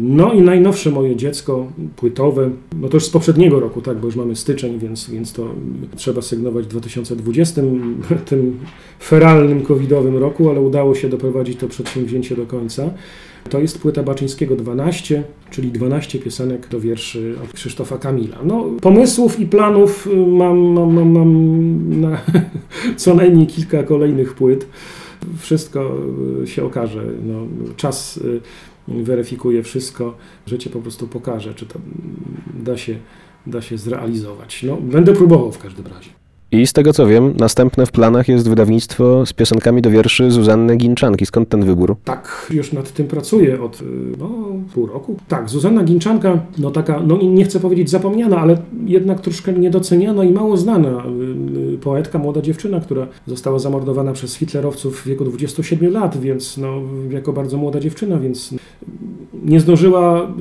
[0.00, 4.16] No i najnowsze moje dziecko, płytowe, no to już z poprzedniego roku, tak, bo już
[4.16, 5.48] mamy styczeń, więc, więc to
[5.96, 7.62] trzeba sygnować w 2020,
[8.28, 8.58] tym
[9.02, 12.90] feralnym covidowym roku, ale udało się doprowadzić to przedsięwzięcie do końca.
[13.50, 18.38] To jest płyta Baczyńskiego 12, czyli 12 piosenek do wierszy od Krzysztofa Kamila.
[18.44, 22.20] No, pomysłów i planów mam, mam, mam, mam na
[22.96, 24.66] co najmniej kilka kolejnych płyt.
[25.38, 25.96] Wszystko
[26.44, 27.04] się okaże.
[27.26, 28.20] No, czas
[28.88, 30.16] weryfikuje wszystko.
[30.46, 31.78] Życie po prostu pokaże, czy to
[32.54, 32.98] da się,
[33.46, 34.62] da się zrealizować.
[34.62, 36.10] No, będę próbował w każdym razie.
[36.52, 40.76] I z tego co wiem, następne w planach jest wydawnictwo z piosenkami do wierszy Zuzanny
[40.76, 41.26] Ginczanki.
[41.26, 41.96] Skąd ten wybór?
[42.04, 43.82] Tak, już nad tym pracuję od
[44.18, 44.30] no,
[44.74, 45.16] pół roku.
[45.28, 50.32] Tak, Zuzanna Ginczanka, no taka, no nie chcę powiedzieć zapomniana, ale jednak troszkę niedoceniana i
[50.32, 51.04] mało znana
[51.80, 57.32] poetka, młoda dziewczyna, która została zamordowana przez hitlerowców w wieku 27 lat, więc no, jako
[57.32, 58.54] bardzo młoda dziewczyna, więc
[59.44, 60.32] nie zdążyła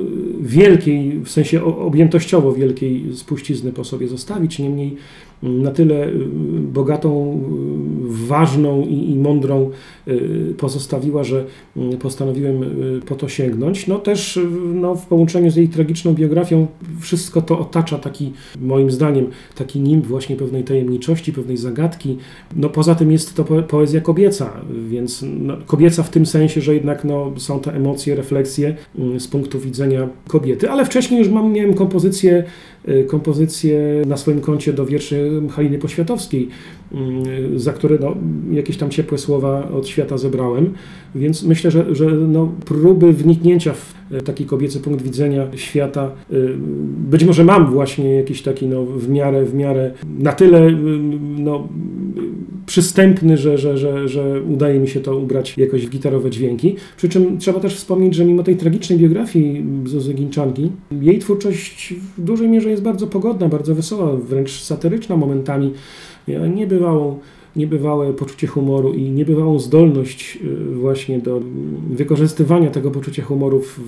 [0.41, 4.97] wielkiej, w sensie objętościowo wielkiej spuścizny po sobie zostawić, niemniej
[5.43, 6.27] na tyle y,
[6.73, 7.41] bogatą,
[8.03, 9.71] y, ważną i, i, mądrą
[10.07, 11.45] y, pozostawiła, że
[11.99, 12.63] postanowiłem
[13.05, 13.87] po to sięgnąć.
[13.87, 14.39] No też
[14.73, 16.67] no, w połączeniu z jej tragiczną biografią
[16.99, 22.17] wszystko to otacza taki, moim zdaniem, taki nim właśnie pewnej tajemniczości, pewnej zagadki.
[22.55, 24.53] No poza tym jest to poezja kobieca,
[24.89, 28.75] więc no, kobieca w tym sensie, że jednak no, są te emocje, refleksje
[29.17, 32.74] z punktu widzenia kobiety, ale wcześniej już mam, miałem kompozycję Y,
[33.07, 36.49] kompozycje na swoim koncie do wierszy Haliny Poświatowskiej,
[37.55, 38.15] y, za które no,
[38.51, 40.73] jakieś tam ciepłe słowa od świata zebrałem,
[41.15, 43.94] więc myślę, że, że no, próby wniknięcia w
[44.25, 46.55] taki kobiecy punkt widzenia świata, y,
[47.09, 50.71] być może mam właśnie jakiś taki no, w miarę, w miarę na tyle
[51.37, 51.67] no,
[52.65, 56.75] przystępny, że, że, że, że udaje mi się to ubrać jakoś w gitarowe dźwięki.
[56.97, 62.21] Przy czym trzeba też wspomnieć, że mimo tej tragicznej biografii Zuzy Ginczanki, jej twórczość w
[62.21, 65.73] dużej mierze jest bardzo pogodna, bardzo wesoła, wręcz satyryczna momentami.
[66.55, 67.19] Niebywałą
[67.55, 70.39] niebywałe poczucie humoru i niebywałą zdolność
[70.71, 71.41] y, właśnie do
[71.89, 73.79] wykorzystywania tego poczucia humoru w,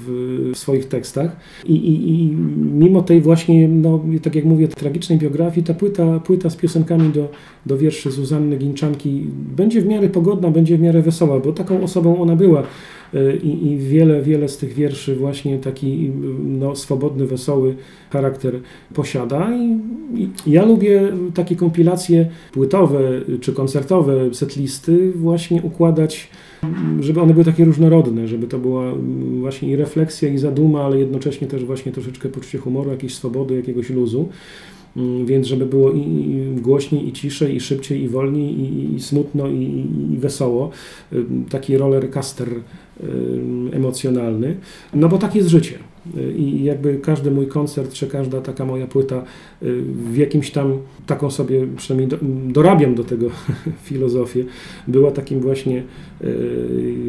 [0.54, 1.38] w swoich tekstach.
[1.66, 2.36] I, i, I,
[2.74, 7.30] mimo tej właśnie, no, tak jak mówię, tragicznej biografii, ta płyta, płyta z piosenkami do,
[7.66, 9.26] do wierszy Zuzanny Ginczanki
[9.56, 12.64] będzie w miarę pogodna, będzie w miarę wesoła, bo taką osobą ona była.
[13.14, 16.12] Y, I, I, wiele, wiele z tych wierszy właśnie taki
[16.44, 17.76] no, swobodny, wesoły
[18.10, 18.60] charakter
[18.94, 19.56] posiada.
[19.56, 19.80] I,
[20.16, 23.00] I, ja lubię takie kompilacje płytowe
[23.42, 26.30] czy koncertowe, setlisty właśnie układać,
[27.00, 28.94] żeby one były takie różnorodne, żeby to była
[29.40, 33.90] właśnie i refleksja, i zaduma, ale jednocześnie też właśnie troszeczkę poczucie humoru, jakiejś swobody, jakiegoś
[33.90, 34.30] luzu.
[34.98, 38.56] Mm, więc żeby było i głośniej, i ciszej, i szybciej, i wolniej,
[38.96, 39.86] i, smutno, i,
[40.18, 40.70] wesoło.
[41.50, 42.48] Taki roller caster
[43.72, 44.56] emocjonalny.
[44.94, 45.74] No bo tak jest życie.
[46.38, 49.24] I jakby każdy mój koncert, czy każda taka moja płyta
[50.12, 52.18] w jakimś tam, taką sobie przynajmniej do,
[52.54, 53.28] dorabiam do tego
[53.88, 54.46] filozofię,
[54.88, 55.84] była takim właśnie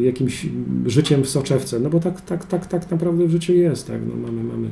[0.01, 0.45] jakimś
[0.85, 1.79] życiem w soczewce.
[1.79, 3.87] No bo tak, tak, tak, tak naprawdę w życiu jest.
[3.87, 4.01] Tak?
[4.07, 4.69] No mamy, mamy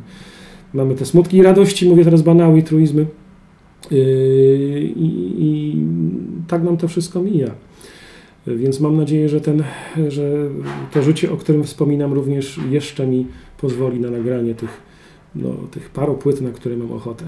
[0.73, 3.05] Mamy te smutki i radości, mówię teraz banały i truizmy.
[3.91, 3.99] Yy,
[4.95, 5.75] I, I,
[6.47, 7.51] tak nam to wszystko mija.
[8.55, 9.63] Więc mam nadzieję, że, ten,
[10.07, 10.49] że
[10.91, 13.27] to życie, o którym wspominam, również jeszcze mi
[13.61, 14.81] pozwoli na nagranie tych,
[15.35, 17.25] no, tych paru płyt, na które mam ochotę.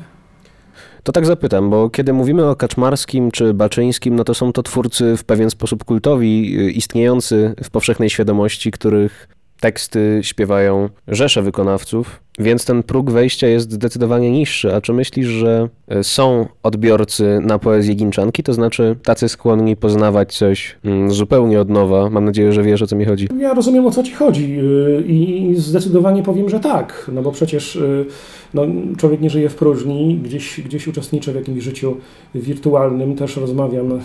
[1.04, 5.18] To tak zapytam, bo kiedy mówimy o Kaczmarskim czy Baczyńskim, no to są to twórcy
[5.18, 9.28] w pewien sposób kultowi, yy, istniejący w powszechnej świadomości, których
[9.60, 14.76] teksty śpiewają rzesze wykonawców, więc ten próg wejścia jest zdecydowanie niższy.
[14.76, 20.38] A czy myślisz, że e, są odbiorcy na poezję Ginczanki, to znaczy tacy skłonni poznawać
[20.38, 22.10] coś mm, zupełnie od nowa?
[22.10, 23.28] Mam nadzieję, że wiesz o co mi chodzi.
[23.40, 27.76] Ja rozumiem o co ci chodzi y, i zdecydowanie powiem, że tak, no bo przecież
[27.76, 28.06] y,
[28.54, 28.66] no,
[28.98, 31.98] człowiek nie żyje w próżni, gdzieś, gdzieś uczestniczę w jakimś życiu
[32.36, 34.00] wirtualnym, też rozmawiam, y,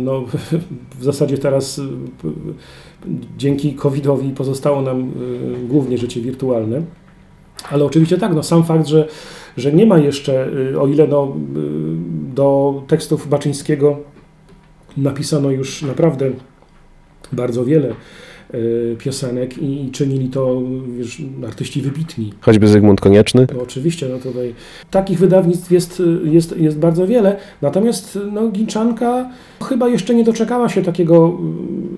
[0.00, 0.24] no,
[0.98, 1.80] w zasadzie teraz
[3.38, 5.12] dzięki COVID-owi pozostało nam
[5.68, 6.82] głównie życie wirtualne.
[7.70, 9.08] Ale oczywiście tak, no sam fakt, że,
[9.56, 10.48] że nie ma jeszcze,
[10.80, 11.36] o ile no,
[12.34, 13.98] do tekstów Baczyńskiego
[14.96, 16.30] napisano już naprawdę
[17.32, 17.94] bardzo wiele
[18.98, 20.62] piosenek i czynili to
[20.98, 22.32] wiesz, artyści wybitni.
[22.40, 23.46] Choćby Zygmunt Konieczny?
[23.62, 24.54] Oczywiście, no tutaj
[24.90, 29.30] takich wydawnictw jest, jest, jest bardzo wiele, natomiast no, Ginczanka
[29.68, 31.38] chyba jeszcze nie doczekała się takiego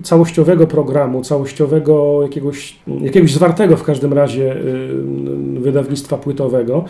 [0.03, 6.85] całościowego programu, całościowego jakiegoś, jakiegoś zwartego w każdym razie y, wydawnictwa płytowego.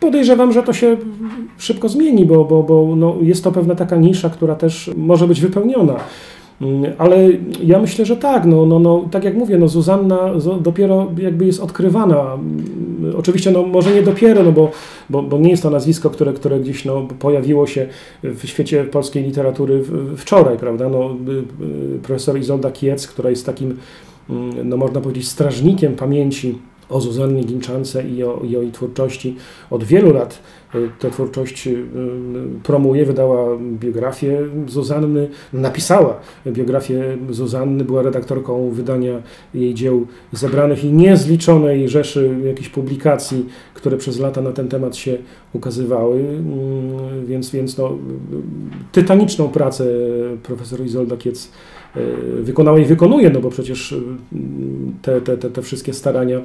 [0.00, 0.96] Podejrzewam, że to się
[1.58, 5.40] szybko zmieni, bo, bo, bo no jest to pewna taka nisza, która też może być
[5.40, 5.96] wypełniona.
[6.60, 7.28] Mm, Ale
[7.62, 8.44] ja myślę, że tak.
[8.44, 12.34] No, no, no, tak jak mówię, no, Zuzanna dopiero jakby jest odkrywana.
[12.34, 14.70] Mm, Oczywiście, no, może nie dopiero, no, bo,
[15.10, 17.86] bo, bo nie jest to nazwisko, które, które gdzieś no, pojawiło się
[18.22, 19.82] w świecie polskiej literatury
[20.16, 20.88] wczoraj, prawda?
[20.88, 23.76] No, y, y, profesor Izolda Kiec, która jest takim,
[24.30, 26.58] mm, no, można powiedzieć, strażnikiem pamięci
[26.90, 29.36] o Zuzannie Ginczance i o, i o jej twórczości.
[29.70, 30.42] Od wielu lat
[30.74, 31.84] y, tę twórczość y,
[32.62, 39.22] promuje, wydała biografię Zuzanny, napisała biografię Zuzanny, była redaktorką wydania
[39.54, 45.18] jej dzieł zebranych i niezliczonej rzeszy jakichś publikacji, które przez lata na ten temat się
[45.52, 47.98] ukazywały, Mm, więc, więc no,
[48.92, 49.84] tytaniczną pracę
[50.42, 51.50] profesor Izolda Kiec
[51.96, 52.00] y,
[52.42, 54.02] wykonała i wykonuje, no bo przecież y,
[55.02, 56.42] te, te, te, te wszystkie starania y,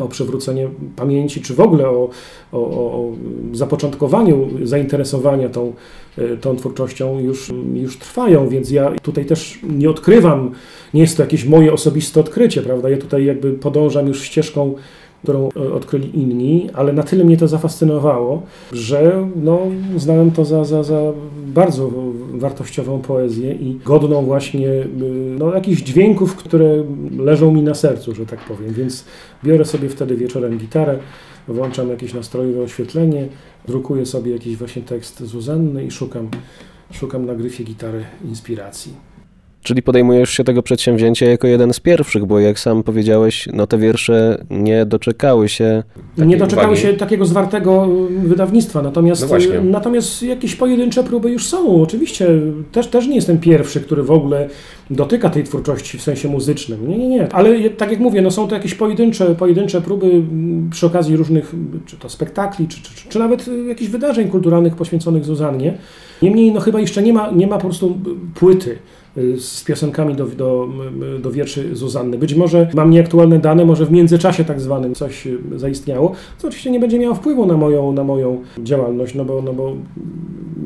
[0.00, 2.10] o przywrócenie pamięci, czy w ogóle o,
[2.52, 3.12] o, o o
[3.52, 5.72] zapoczątkowaniu zainteresowania tą,
[6.18, 10.50] y, tą twórczością już, już trwają, więc ja tutaj też nie odkrywam,
[10.94, 12.90] nie jest to jakieś moje osobiste odkrycie, prawda?
[12.90, 14.74] Ja tutaj jakby podążam już ścieżką,
[15.22, 19.60] którą y, odkryli inni, ale na tyle mnie to zafascynowało, że no,
[19.96, 21.00] uznałem to za, za, za
[21.46, 21.90] bardzo
[22.32, 24.86] wartościową poezję i godną właśnie y,
[25.38, 26.84] no, jakichś dźwięków, które
[27.18, 29.04] leżą mi na sercu, że tak powiem, więc
[29.44, 30.98] biorę sobie wtedy wieczorem gitarę,
[31.48, 33.28] włączam jakieś nastrojowe oświetlenie,
[33.68, 36.28] drukuję sobie jakiś właśnie tekst Zuzanny i szukam,
[36.92, 39.09] szukam na gryfie gitary inspiracji.
[39.62, 43.78] Czyli podejmujesz się tego przedsięwzięcia jako jeden z pierwszych, bo jak sam powiedziałeś, no te
[43.78, 45.82] wiersze nie doczekały się.
[46.18, 46.82] nie doczekały uwagi.
[46.82, 47.88] się takiego zwartego
[48.24, 51.82] y, wydawnictwa, natomiast, No y, natomiast jakieś pojedyncze próby już są.
[51.82, 52.28] Oczywiście
[52.72, 54.48] też, też nie jestem pierwszy, który w ogóle
[54.90, 56.88] dotyka tej twórczości w sensie muzycznym.
[56.88, 57.32] Nie, nie, nie.
[57.32, 61.54] Ale tak jak mówię, no są to jakieś pojedyncze, pojedyncze próby mm, przy okazji różnych,
[61.54, 65.78] mm, czy to spektakli, czy, czy, czy, czy nawet y, jakichś wydarzeń kulturalnych poświęconych Zuzannie.
[66.22, 67.98] Niemniej no chyba jeszcze nie ma, nie ma po prostu
[68.34, 68.78] płyty
[69.38, 70.68] z piosenkami do, do,
[71.16, 72.18] y, do wierszy Zuzanny.
[72.18, 76.70] Być może mam nieaktualne dane, może w międzyczasie tak zwanym coś y, zaistniało, co oczywiście
[76.70, 79.72] nie będzie miało wpływu na moją, na moją działalność, no bo, no bo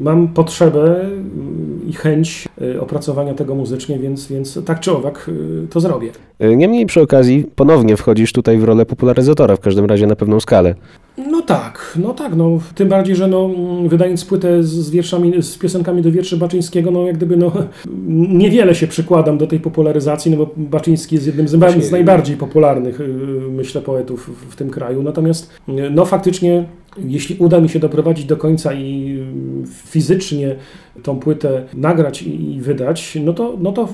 [0.00, 5.66] mam potrzebę y, i chęć y, opracowania tego muzycznie, więc, więc tak czy owak y,
[5.70, 6.10] to zrobię.
[6.42, 10.40] Y, Niemniej przy okazji ponownie wchodzisz tutaj w rolę popularyzatora, w każdym razie na pewną
[10.40, 10.74] skalę.
[11.18, 15.58] No tak, no tak, no tym bardziej, że no, mm, wydając płytę z- wierszami, z
[15.58, 17.52] piosenkami do wierszy Baczyńskiego, no jak gdyby no,
[18.42, 21.82] niewiele się przykładam do tej popularyzacji, no bo Baczyński jest jednym z, Właśnie.
[21.82, 23.08] z najbardziej popularnych, y,
[23.50, 25.50] myślę, poetów w, tym kraju, natomiast
[25.90, 26.64] no faktycznie,
[27.04, 29.18] jeśli uda mi się doprowadzić do końca i
[29.64, 30.56] y, fizycznie
[31.02, 33.88] tą płytę nagrać i, wydać, no to, no to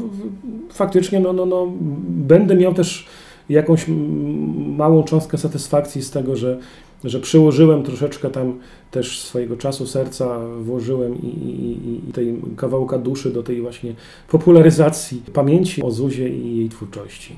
[0.73, 1.73] faktycznie no, no, no,
[2.09, 3.07] będę miał też
[3.49, 3.85] jakąś
[4.77, 6.59] małą cząstkę satysfakcji z tego, że,
[7.05, 8.59] że przyłożyłem troszeczkę tam
[8.91, 13.95] też swojego czasu, serca, włożyłem i, i, i- tej kawałka duszy do tej właśnie
[14.29, 17.37] popularyzacji pamięci o Zuzie i jej twórczości.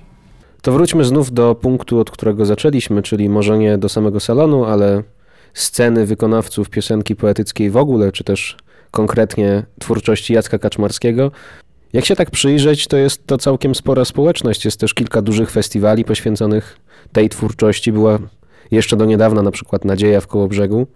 [0.63, 5.03] To wróćmy znów do punktu, od którego zaczęliśmy, czyli może nie do samego salonu, ale
[5.55, 8.57] sceny wykonawców piosenki poetyckiej w ogóle, czy też
[8.91, 11.31] konkretnie twórczości Jacka Kaczmarskiego.
[11.93, 14.65] Jak się tak przyjrzeć, to jest to całkiem spora społeczność.
[14.65, 16.77] Jest też kilka dużych festiwali poświęconych
[17.13, 17.93] tej twórczości.
[17.93, 18.19] Była
[18.73, 20.87] jeszcze do niedawna na przykład Nadzieja w Kołobrzegu.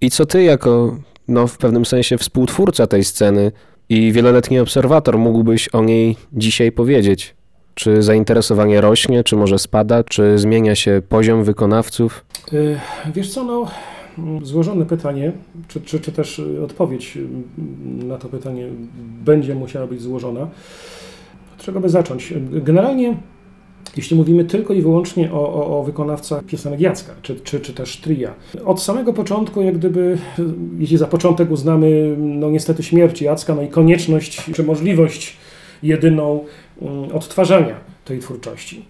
[0.00, 0.96] I co ty jako,
[1.28, 3.52] no w pewnym sensie współtwórca tej sceny
[3.88, 7.34] i wieloletni obserwator mógłbyś o niej dzisiaj powiedzieć?
[7.74, 12.24] Czy zainteresowanie rośnie, czy może spada, czy zmienia się poziom wykonawców?
[12.52, 12.78] Y,
[13.14, 13.66] Wiesz co, no,
[14.42, 15.32] złożone pytanie,
[15.68, 17.18] czy, czy, czy też odpowiedź
[17.84, 18.68] na to pytanie
[19.24, 20.48] będzie musiała być złożona.
[21.58, 22.34] Czego by zacząć?
[22.50, 23.16] Generalnie,
[23.96, 27.96] jeśli mówimy tylko i wyłącznie o, o, o wykonawcach piosenek Jacka, czy, czy, czy też
[27.96, 30.18] tria, od samego początku, jak gdyby,
[30.78, 35.36] jeśli za początek uznamy, no niestety śmierć Jacka, no i konieczność, czy możliwość
[35.82, 36.44] jedyną
[36.82, 38.84] mm, odtwarzania tej twórczości.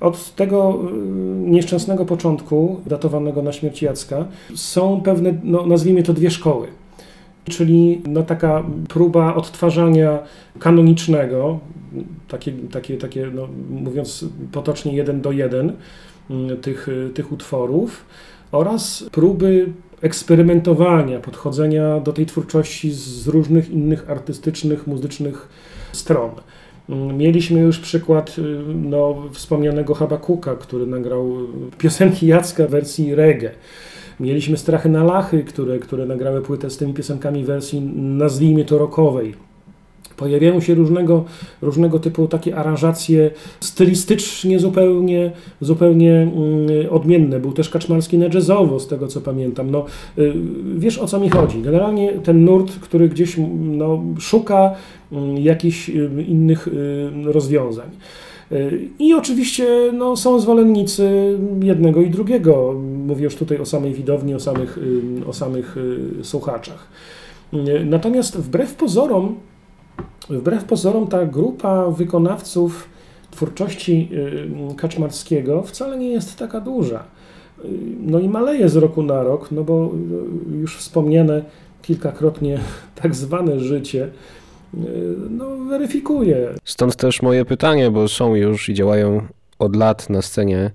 [0.00, 0.78] Od tego
[1.46, 6.66] y, nieszczęsnego początku, datowanego na śmierć Jacka, są pewne, no, nazwijmy to dwie szkoły.
[7.44, 10.18] Czyli no, taka próba odtwarzania
[10.58, 11.58] kanonicznego,
[12.28, 15.72] takie, takie, takie no, mówiąc potocznie jeden do jeden,
[16.52, 18.04] y, tych, tych utworów
[18.52, 19.72] oraz próby
[20.02, 25.48] eksperymentowania, podchodzenia do tej twórczości z różnych innych artystycznych, muzycznych
[25.92, 26.30] stron.
[27.16, 28.42] Mieliśmy już przykład y,
[28.74, 31.36] no, wspomnianego Habakuka, który nagrał
[31.78, 33.50] piosenki Jacka w wersji reggae.
[34.20, 38.78] Mieliśmy Strachy na Lachy, które, które nagrały płytę z tymi piosenkami w wersji, nazwijmy to
[38.78, 39.47] rockowej.
[40.18, 41.24] Pojawiają się różnego,
[41.62, 46.32] różnego typu takie aranżacje stylistycznie zupełnie, zupełnie mm,
[46.90, 47.40] odmienne.
[47.40, 49.70] Był też Kaczmarski na jazzowo, z tego co pamiętam.
[49.70, 49.84] No,
[50.18, 50.32] y,
[50.76, 51.62] wiesz o co mi chodzi.
[51.62, 54.74] Generalnie ten nurt, który gdzieś no, szuka
[55.12, 57.90] mm, jakichś y, innych y, rozwiązań.
[58.98, 62.74] I oczywiście no, są zwolennicy jednego i drugiego.
[63.06, 64.78] Mówię już tutaj o samej widowni, o samych,
[65.26, 65.76] o samych
[66.22, 66.88] słuchaczach.
[67.84, 69.34] Natomiast wbrew pozorom,
[70.30, 72.88] wbrew pozorom ta grupa wykonawców
[73.30, 74.10] twórczości
[74.76, 77.04] Kaczmarskiego wcale nie jest taka duża.
[78.00, 79.92] No i maleje z roku na rok, no bo
[80.52, 81.42] już wspomniane
[81.82, 82.58] kilkakrotnie
[83.02, 84.10] tak zwane życie
[85.30, 86.54] no, weryfikuje.
[86.64, 89.22] Stąd też moje pytanie, bo są już i działają
[89.58, 90.70] od lat na scenie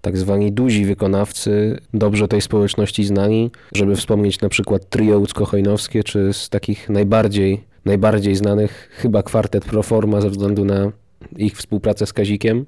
[0.00, 6.32] tak zwani duzi wykonawcy, dobrze tej społeczności znani, żeby wspomnieć na przykład trio Łódzko-Hojnowskie, czy
[6.32, 10.92] z takich najbardziej, najbardziej znanych chyba kwartet Proforma ze względu na
[11.36, 12.66] ich współpracę z Kazikiem.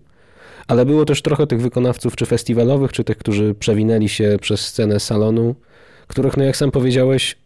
[0.68, 5.00] Ale było też trochę tych wykonawców, czy festiwalowych, czy tych, którzy przewinęli się przez scenę
[5.00, 5.54] salonu,
[6.06, 7.36] których, no jak sam powiedziałeś,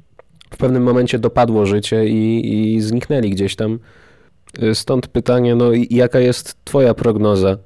[0.50, 3.78] w pewnym momencie dopadło życie i, i zniknęli gdzieś tam.
[4.74, 7.58] Stąd pytanie, no jaka jest Twoja prognoza,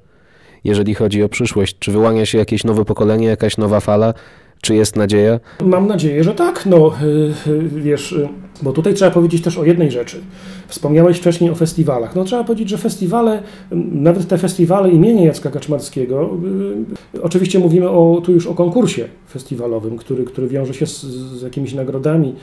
[0.65, 1.79] jeżeli chodzi o przyszłość?
[1.79, 4.15] Czy wyłania się jakieś nowe pokolenie, jakaś nowa fala?
[4.61, 5.41] Czy jest nadzieja?
[5.65, 6.67] Mam nadzieję, że tak.
[6.67, 6.93] No,
[7.47, 8.29] y, y, wiesz, y,
[8.63, 10.21] bo tutaj trzeba powiedzieć też o jednej rzeczy.
[10.69, 12.17] Wspomniałeś wcześniej o festiwalach.
[12.17, 13.43] No trzeba powiedzieć, że festiwale,
[13.93, 16.31] nawet te festiwale imienia Jacka Kaczmarskiego,
[17.23, 21.75] oczywiście mówimy o, tu już o konkursie festiwalowym, który, który wiąże się z, z jakimiś
[21.75, 22.35] nagrodami,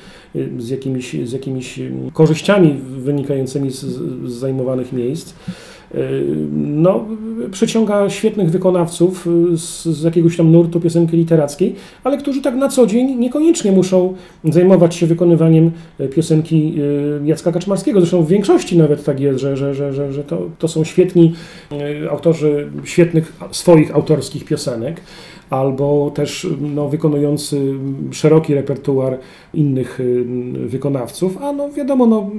[0.57, 1.79] z jakimiś, z jakimiś
[2.13, 5.33] korzyściami wynikającymi z, z zajmowanych miejsc
[6.53, 7.05] no,
[7.51, 12.69] przyciąga świetnych wykonawców y, z, z, jakiegoś tam nurtu piosenki literackiej, ale którzy tak na
[12.69, 14.13] co dzień niekoniecznie muszą
[14.43, 17.99] zajmować się wykonywaniem y, piosenki y, Jacka Kaczmarskiego.
[17.99, 21.33] Zresztą w większości nawet tak jest, że, że, że, że, że to, to są świetni
[22.11, 25.01] autorzy świetnych swoich autorskich piosenek
[25.53, 27.73] albo też no, wykonujący
[28.11, 29.17] szeroki repertuar
[29.53, 30.23] innych y,
[30.55, 32.29] wykonawców, a no wiadomo, no,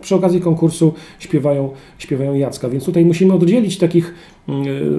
[0.00, 4.14] przy okazji konkursu śpiewają, śpiewają Jacka, więc tutaj musimy oddzielić takich,
[4.48, 4.52] y,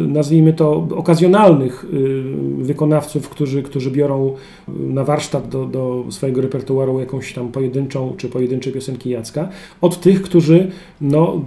[0.08, 2.24] nazwijmy to, okazjonalnych y,
[2.64, 4.34] wykonawców, którzy, którzy biorą
[4.68, 9.50] na warsztat do, do swojego repertuaru jakąś tam pojedynczą czy pojedyncze piosenki Jacka,
[9.82, 11.42] od tych, którzy no,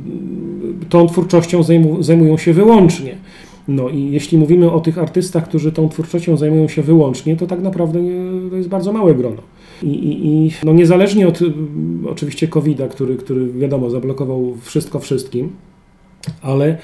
[0.89, 1.63] tą twórczością
[2.01, 3.17] zajmują się wyłącznie.
[3.71, 7.63] No i jeśli mówimy o tych artystach, którzy tą twórczością zajmują się wyłącznie, to tak
[7.63, 7.99] naprawdę
[8.51, 9.43] to jest bardzo małe grono.
[9.83, 11.39] I, i, i no niezależnie od
[12.11, 15.51] oczywiście COVID-a, który, który wiadomo zablokował wszystko wszystkim,
[16.43, 16.77] ale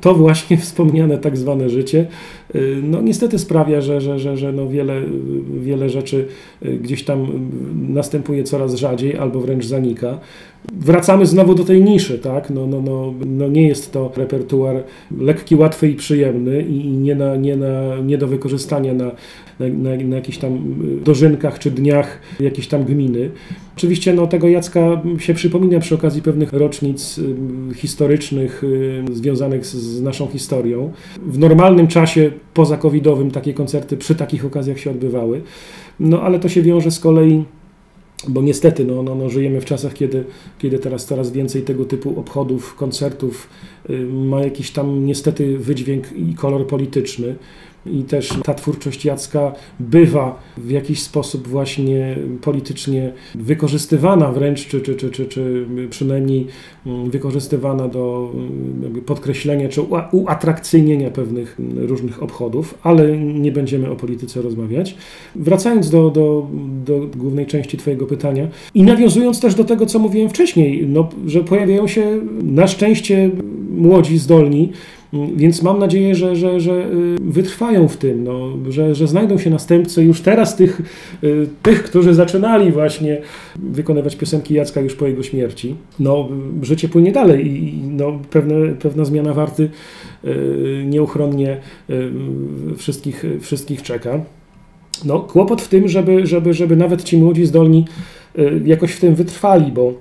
[0.00, 2.06] to właśnie wspomniane tak zwane życie,
[2.54, 5.02] y, no niestety sprawia, że, że, że, że no wiele,
[5.60, 6.26] wiele rzeczy
[6.64, 7.48] y, gdzieś tam
[7.88, 10.18] następuje coraz rzadziej albo wręcz zanika.
[10.72, 12.50] Wracamy znowu do tej niszy, tak?
[12.50, 14.82] No, no, no, no nie jest to repertuar
[15.18, 19.10] lekki, łatwy i przyjemny i nie, na, nie, na, nie do wykorzystania na,
[19.60, 23.30] na, na, na jakichś tam dożynkach czy dniach jakiejś tam gminy.
[23.76, 29.74] Oczywiście no, tego Jacka się przypomina przy okazji pewnych rocznic y, historycznych y, związanych z,
[29.74, 30.92] z naszą historią.
[31.26, 35.42] W normalnym czasie poza-covidowym takie koncerty przy takich okazjach się odbywały.
[36.00, 37.44] No ale to się wiąże z kolei
[38.28, 40.24] bo niestety no, no, no, żyjemy w czasach, kiedy,
[40.58, 43.48] kiedy teraz coraz więcej tego typu obchodów, koncertów
[43.90, 47.34] y, ma jakiś tam niestety wydźwięk i kolor polityczny
[47.86, 54.94] i też ta twórczość Jacka bywa w jakiś sposób właśnie politycznie wykorzystywana wręcz, czy, czy,
[54.94, 56.46] czy, czy, czy przynajmniej
[56.86, 64.42] mm, wykorzystywana do mm, podkreślenia czy uatrakcyjnienia pewnych różnych obchodów, ale nie będziemy o polityce
[64.42, 64.96] rozmawiać.
[65.34, 66.46] Wracając do, do,
[66.84, 71.44] do głównej części Twojego pytania i nawiązując też do tego, co mówiłem wcześniej, no, że
[71.44, 73.30] pojawiają się na szczęście
[73.70, 74.72] młodzi, zdolni,
[75.12, 79.50] więc mam nadzieję, że, że, że y, wytrwają w tym, no, że, że znajdą się
[79.50, 80.80] następcy już teraz tych,
[81.24, 83.20] y, tych, którzy zaczynali właśnie
[83.56, 85.76] wykonywać piosenki Jacka już po jego śmierci.
[86.00, 86.28] No,
[86.62, 89.70] życie płynie dalej i no, pewne, pewna zmiana warty
[90.24, 91.56] y, nieuchronnie
[92.76, 94.20] wszystkich, wszystkich czeka.
[95.04, 97.84] No, kłopot w tym, żeby, żeby, żeby nawet ci młodzi zdolni
[98.64, 99.94] jakoś w tym wytrwali, bo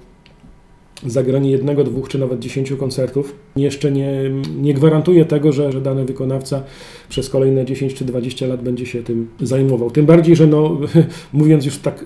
[1.05, 4.31] zagranie jednego, dwóch czy nawet dziesięciu koncertów jeszcze nie,
[4.61, 6.63] nie gwarantuje tego, że, że dany wykonawca
[7.09, 9.91] przez kolejne 10 czy 20 lat będzie się tym zajmował.
[9.91, 10.77] Tym bardziej, że no,
[11.33, 12.05] mówiąc już tak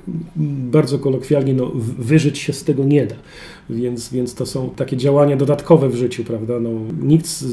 [0.71, 3.15] bardzo kolokwialnie, no, wyżyć się z tego nie da.
[3.69, 6.59] Więc, więc to są takie działania dodatkowe w życiu, prawda?
[6.59, 6.69] No,
[7.01, 7.43] nikt z,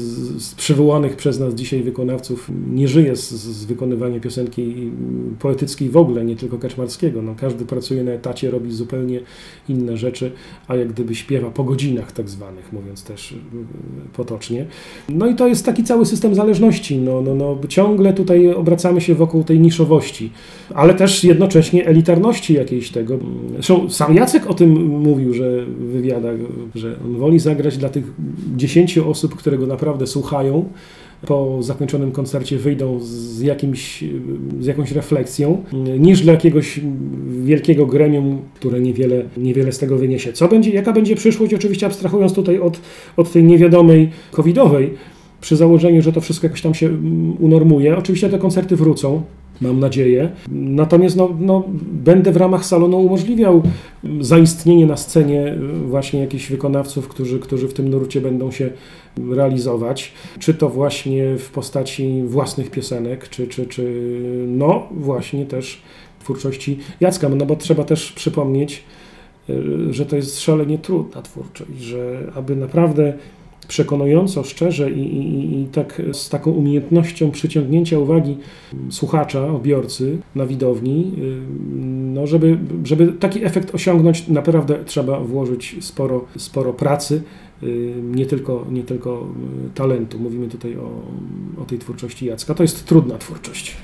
[0.43, 4.91] z przywołanych przez nas dzisiaj wykonawców nie żyje z, z wykonywania piosenki
[5.39, 7.21] poetyckiej w ogóle, nie tylko Kaczmarskiego.
[7.21, 9.19] No, każdy pracuje na etacie, robi zupełnie
[9.69, 10.31] inne rzeczy,
[10.67, 13.35] a jak gdyby śpiewa po godzinach tak zwanych, mówiąc też y,
[14.13, 14.65] potocznie.
[15.09, 16.97] No i to jest taki cały system zależności.
[16.97, 20.31] No, no, no, ciągle tutaj obracamy się wokół tej niszowości,
[20.73, 23.19] ale też jednocześnie elitarności jakiejś tego.
[23.53, 25.65] Zresztą sam Jacek o tym mówił, że
[26.01, 26.35] wywiadach,
[26.75, 28.03] że on woli zagrać dla tych
[28.55, 30.65] dziesięciu osób, które go naprawdę słuchają,
[31.27, 34.03] po zakończonym koncercie wyjdą z, jakimś,
[34.59, 35.63] z jakąś refleksją,
[35.99, 36.79] niż dla jakiegoś
[37.43, 40.33] wielkiego gremium, które niewiele, niewiele z tego wyniesie.
[40.33, 42.81] Co będzie, jaka będzie przyszłość, oczywiście abstrahując tutaj od,
[43.17, 44.93] od tej niewiadomej covidowej,
[45.41, 46.89] przy założeniu, że to wszystko jakoś tam się
[47.39, 47.97] unormuje.
[47.97, 49.21] Oczywiście te koncerty wrócą,
[49.61, 50.31] mam nadzieję.
[50.51, 53.61] Natomiast no, no, będę w ramach salonu umożliwiał
[54.21, 55.55] zaistnienie na scenie
[55.85, 58.69] właśnie jakichś wykonawców, którzy, którzy w tym nurcie będą się
[59.29, 60.13] realizować.
[60.39, 64.11] Czy to właśnie w postaci własnych piosenek, czy, czy, czy
[64.47, 65.81] no właśnie też
[66.19, 68.83] twórczości Jacka, no bo trzeba też przypomnieć,
[69.89, 73.13] że to jest szalenie trudna twórczość, że aby naprawdę
[73.71, 78.37] przekonująco, szczerze i, i, i, tak z taką umiejętnością przyciągnięcia uwagi
[78.89, 81.11] słuchacza, odbiorcy na widowni,
[82.13, 87.21] no żeby, żeby taki efekt osiągnąć, naprawdę trzeba włożyć sporo, sporo pracy,
[88.03, 89.27] nie tylko, nie tylko
[89.75, 90.19] talentu.
[90.19, 91.01] Mówimy tutaj o,
[91.61, 92.53] o tej twórczości Jacka.
[92.53, 93.77] To jest trudna twórczość.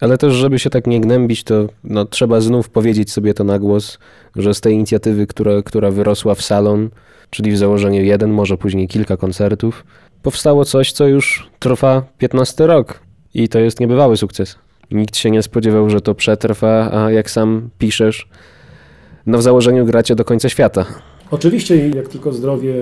[0.00, 3.58] Ale też, żeby się tak nie gnębić, to no, trzeba znów powiedzieć sobie to na
[3.58, 3.98] głos,
[4.36, 6.90] że z tej inicjatywy, która, która wyrosła w salon,
[7.30, 9.84] czyli w założeniu jeden, może później kilka koncertów,
[10.22, 13.00] powstało coś, co już trwa 15 rok
[13.34, 14.58] i to jest niebywały sukces.
[14.90, 18.28] Nikt się nie spodziewał, że to przetrwa, a jak sam piszesz,
[19.26, 20.86] no w założeniu gracie do końca świata.
[21.30, 22.74] Oczywiście, jak tylko zdrowie,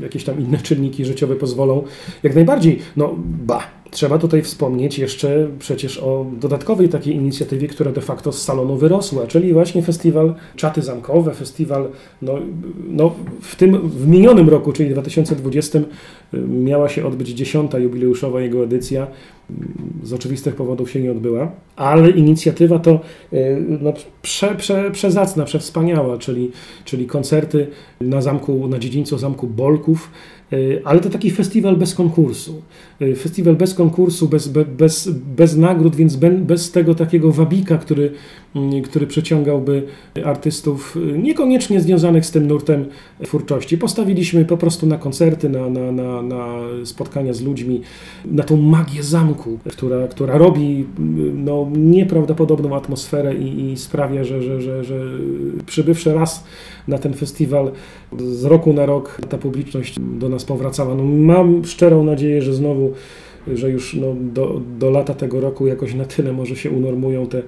[0.00, 1.84] jakieś tam inne czynniki życiowe pozwolą,
[2.22, 8.00] jak najbardziej, no ba, Trzeba tutaj wspomnieć jeszcze przecież o dodatkowej takiej inicjatywie, która de
[8.00, 11.88] facto z salonu wyrosła, czyli właśnie festiwal Czaty Zamkowe, festiwal
[12.22, 12.38] no,
[12.88, 15.78] no w tym w minionym roku, czyli 2020
[16.48, 19.06] miała się odbyć dziesiąta jubileuszowa jego edycja.
[20.02, 23.00] Z oczywistych powodów się nie odbyła, ale inicjatywa to
[23.80, 26.50] no, prze, prze, przezacna, przewspaniała, czyli,
[26.84, 27.66] czyli koncerty
[28.00, 30.10] na zamku, na dziedzińcu zamku Bolków,
[30.41, 30.41] E,
[30.84, 32.62] ale to taki festiwal bez konkursu.
[33.00, 38.12] E, festiwal bez konkursu, bez, bez, bez nagród, więc bez tego takiego wabika, który,
[38.56, 39.82] mm, który przeciągałby
[40.24, 42.84] artystów e, niekoniecznie związanych z tym nurtem
[43.24, 43.78] twórczości.
[43.78, 47.80] Postawiliśmy po prostu na koncerty, na, na, na, na spotkania z ludźmi,
[48.24, 54.42] na tą magię zamku, która, która robi mm, no, nieprawdopodobną atmosferę i, i sprawia, że,
[54.42, 55.04] że, że, że
[55.66, 56.44] przybywszy raz
[56.88, 57.72] na ten festiwal
[58.18, 60.94] z roku na rok ta publiczność do nas powracała.
[60.94, 62.92] No, mam szczerą nadzieję, że znowu,
[63.54, 67.42] że już no, do, do lata tego roku jakoś na tyle może się unormują te,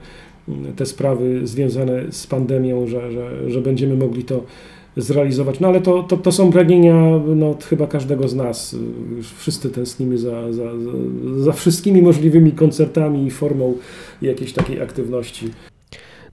[0.76, 4.44] te sprawy związane z pandemią, że, że, że będziemy mogli to
[4.96, 5.60] zrealizować.
[5.60, 8.76] No ale to, to, to są pragnienia no, chyba każdego z nas.
[9.16, 10.70] Już wszyscy tęsknimy za, za,
[11.38, 13.74] za wszystkimi możliwymi koncertami i formą
[14.22, 15.50] jakiejś takiej aktywności.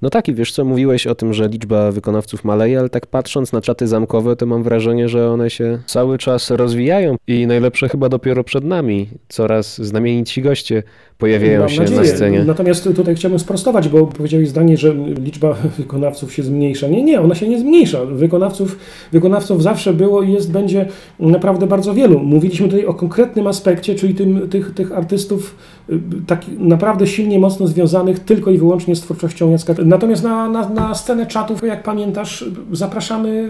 [0.02, 3.54] No tak i wiesz co, mówiłeś o tym, że liczba wykonawców maleje, ale tak patrząc
[3.54, 8.10] na czaty zamkowe, to mam wrażenie, że one się cały czas rozwijają i najlepsze chyba
[8.10, 9.10] dopiero przed nami.
[9.30, 10.84] Coraz znamienici goście
[11.22, 12.02] pojawiają mam się nadzieję.
[12.02, 12.44] na scenie.
[12.44, 16.88] Natomiast tutaj chciałbym sprostować, bo powiedziałeś zdanie, że liczba wykonawców się zmniejsza.
[16.88, 18.06] Nie, nie, ona się nie zmniejsza.
[18.06, 18.78] Wykonawców,
[19.12, 20.86] wykonawców zawsze było i jest, będzie
[21.20, 22.20] naprawdę bardzo wielu.
[22.20, 25.56] Mówiliśmy tutaj o konkretnym aspekcie, czyli tym, tych, tych artystów
[25.90, 29.74] y, tak naprawdę silnie, mocno związanych tylko i wyłącznie z twórczością Jacka.
[29.86, 33.50] Natomiast na, na, na scenę czatów, jak pamiętasz, zapraszamy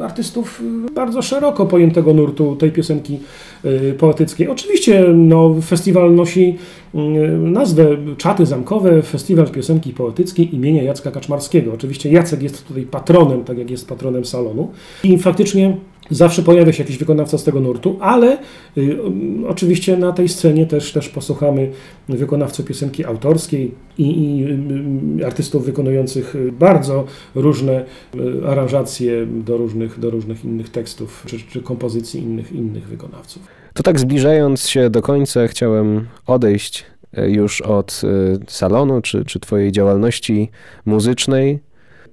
[0.00, 0.62] artystów
[0.94, 3.20] bardzo szeroko pojętego nurtu tej piosenki
[3.98, 4.48] poetyckiej.
[4.48, 6.58] Oczywiście no, festiwal nosi
[6.94, 6.98] y,
[7.38, 11.72] nazwę Czaty Zamkowe, Festiwal Piosenki Poetyckiej imienia Jacka Kaczmarskiego.
[11.72, 14.70] Oczywiście Jacek jest tutaj patronem, tak jak jest patronem salonu
[15.04, 15.76] i faktycznie
[16.10, 18.38] Zawsze pojawia się jakiś wykonawca z tego nurtu, ale
[18.78, 18.96] y,
[19.48, 21.70] oczywiście na tej scenie też, też posłuchamy
[22.08, 24.44] wykonawców piosenki autorskiej i, i
[25.20, 27.04] y, artystów wykonujących bardzo
[27.34, 33.55] różne y, aranżacje do różnych, do różnych innych tekstów czy, czy kompozycji innych, innych wykonawców.
[33.76, 36.84] To tak zbliżając się do końca, chciałem odejść
[37.18, 40.50] y, już od y, salonu czy, czy Twojej działalności
[40.86, 41.58] muzycznej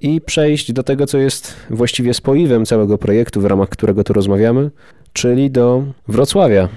[0.01, 4.72] i przejść do tego, co jest właściwie spoiwem całego projektu, w ramach którego tu rozmawiamy,
[5.14, 6.70] czyli do Wrocławia.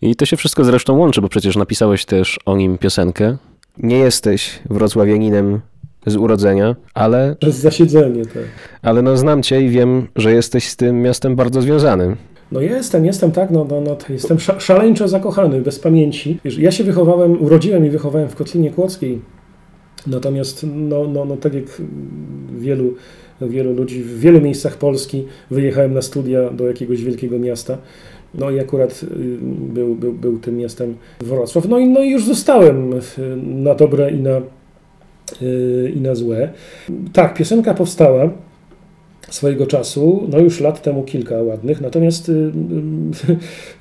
[0.00, 3.36] I to się wszystko zresztą łączy, bo przecież napisałeś też o nim piosenkę.
[3.78, 5.60] Nie jesteś wrocławianinem
[6.06, 7.36] z urodzenia, ale...
[7.40, 8.44] Przez zasiedzenie, tak.
[8.82, 12.16] Ale no znam cię i wiem, że jesteś z tym miastem bardzo związany.
[12.52, 16.38] No jestem, jestem tak, no, no, no jestem szaleńczo zakochany, bez pamięci.
[16.58, 19.20] Ja się wychowałem, urodziłem i wychowałem w Kotlinie Kłodzkiej,
[20.06, 21.64] Natomiast, no, no, no tak jak
[22.58, 22.94] wielu
[23.40, 25.24] wielu ludzi w wielu miejscach Polski.
[25.50, 27.78] Wyjechałem na studia do jakiegoś wielkiego miasta.
[28.34, 29.06] No i akurat y,
[29.74, 31.68] był, był, był tym miastem Wrocław.
[31.68, 32.90] No i, no i już zostałem
[33.42, 34.40] na dobre i na,
[35.42, 36.52] y, i na złe.
[37.12, 38.30] Tak, piosenka powstała
[39.30, 42.52] swojego czasu, no już lat temu kilka ładnych, natomiast y,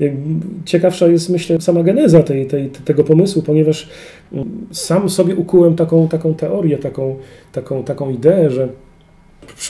[0.02, 0.16] y,
[0.66, 3.90] ciekawsza jest myślę sama geneza tej, tej, tego pomysłu, ponieważ
[4.34, 4.38] y,
[4.72, 7.16] sam sobie ukułem taką, taką teorię, taką,
[7.52, 8.68] taką, taką ideę, że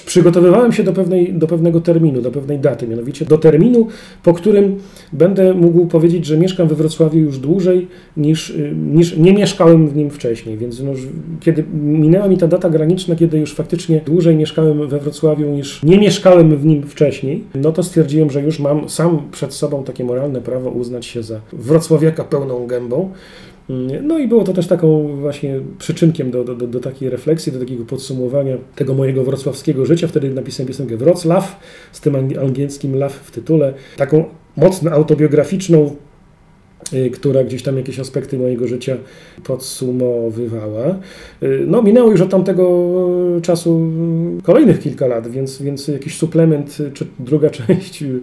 [0.05, 3.88] przygotowywałem się do, pewnej, do pewnego terminu, do pewnej daty, mianowicie do terminu,
[4.23, 4.76] po którym
[5.13, 8.53] będę mógł powiedzieć, że mieszkam we Wrocławiu już dłużej niż,
[8.93, 10.57] niż nie mieszkałem w nim wcześniej.
[10.57, 10.91] Więc no,
[11.39, 15.97] kiedy minęła mi ta data graniczna, kiedy już faktycznie dłużej mieszkałem we Wrocławiu niż nie
[15.97, 20.41] mieszkałem w nim wcześniej, no to stwierdziłem, że już mam sam przed sobą takie moralne
[20.41, 23.09] prawo uznać się za wrocławiaka pełną gębą.
[24.03, 27.86] No i było to też taką właśnie przyczynkiem do, do, do, takiej refleksji, do takiego
[27.86, 30.07] podsumowania tego mojego wrocławskiego życia.
[30.07, 31.59] Wtedy napisałem piosenkę Wrocław
[31.91, 33.74] z tym angielskim love w tytule.
[33.97, 34.26] Taką
[34.57, 35.95] mocno autobiograficzną
[36.93, 38.97] Y, która gdzieś tam jakieś aspekty mojego życia
[39.43, 40.95] podsumowywała.
[41.43, 42.93] Y, no, minęło już od tamtego
[43.41, 43.91] czasu
[44.43, 48.22] kolejnych kilka lat, więc, więc jakiś suplement, czy druga część y,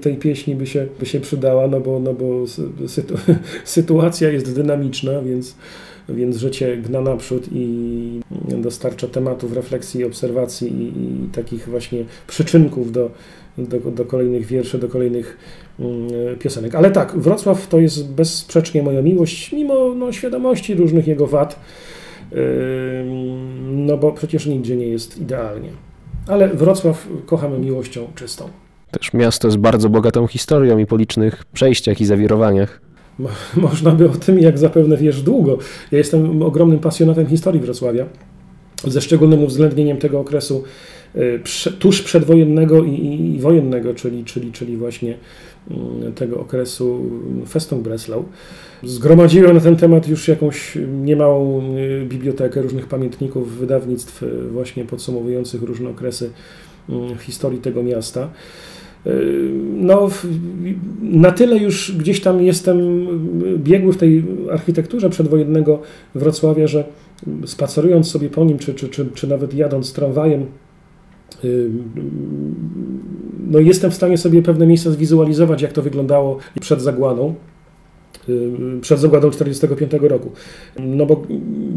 [0.00, 2.44] tej pieśni by się, by się przydała, no bo, no bo
[2.86, 3.14] sytu,
[3.64, 5.56] sytuacja jest dynamiczna, więc,
[6.08, 13.10] więc życie gna naprzód i dostarcza tematów refleksji, obserwacji i, i takich właśnie przyczynków do,
[13.58, 15.38] do, do kolejnych wierszy, do kolejnych
[15.80, 16.08] mm,
[16.38, 16.74] piosenek.
[16.74, 21.60] Ale tak, Wrocław to jest bezsprzecznie moja miłość, mimo no, świadomości różnych jego wad,
[23.66, 25.70] no bo przecież nigdzie nie jest idealnie.
[26.26, 28.48] Ale Wrocław kochamy miłością czystą.
[28.90, 32.80] Też miasto z bardzo bogatą historią i po licznych przejściach i zawirowaniach.
[33.18, 33.28] Mo
[33.66, 35.58] można by o tym, jak zapewne wiesz, długo.
[35.92, 38.06] Ja jestem ogromnym pasjonatem historii Wrocławia,
[38.84, 40.64] ze szczególnym uwzględnieniem tego okresu
[41.16, 41.40] Y,
[41.78, 45.14] tuż przedwojennego i, wojennego, czyli, czyli, czyli właśnie
[45.70, 47.10] mm, tego okresu
[47.48, 48.24] Festung Breslau.
[48.82, 55.62] Zgromadziłem na ten temat już jakąś niemałą y, bibliotekę różnych pamiętników, wydawnictw y, właśnie podsumowujących
[55.62, 56.30] różne okresy
[57.20, 58.28] historii tego miasta.
[59.74, 60.08] No,
[61.02, 63.06] na tyle już gdzieś tam jestem
[63.56, 65.80] biegły w tej architekturze przedwojennego
[66.14, 66.84] Wrocławia, że
[67.46, 70.46] spacerując sobie po nim, czy, czy, czy, czy nawet jadąc tramwajem
[73.50, 77.34] no jestem w stanie sobie pewne miejsca zwizualizować, jak to wyglądało przed zagładą
[78.80, 80.32] przed zagładą 1945 roku.
[80.78, 81.22] No bo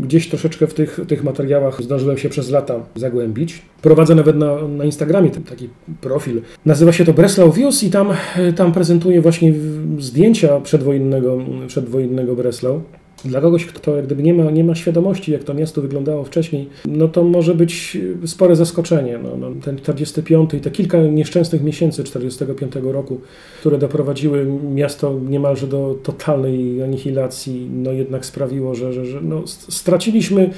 [0.01, 3.61] gdzieś troszeczkę w tych, tych materiałach zdążyłem się przez lata zagłębić.
[3.81, 5.69] Prowadzę nawet na, na Instagramie taki
[6.01, 6.41] profil.
[6.65, 8.09] Nazywa się to Breslau Views i tam,
[8.55, 9.53] tam prezentuję właśnie
[9.99, 11.37] zdjęcia przedwojennego,
[11.67, 12.81] przedwojennego Breslau.
[13.25, 16.69] Dla kogoś, kto jak gdyby nie ma, nie ma świadomości, jak to miasto wyglądało wcześniej,
[16.85, 19.19] no to może być spore zaskoczenie.
[19.23, 23.21] No, no, ten 45 i te kilka nieszczęsnych miesięcy 45 roku,
[23.59, 30.49] które doprowadziły miasto niemalże do totalnej anihilacji, no jednak sprawiło, że, że, że no, straciliśmy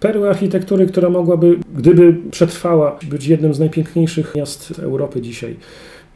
[0.00, 5.56] perłę architektury, która mogłaby, gdyby przetrwała, być jednym z najpiękniejszych miast Europy dzisiaj.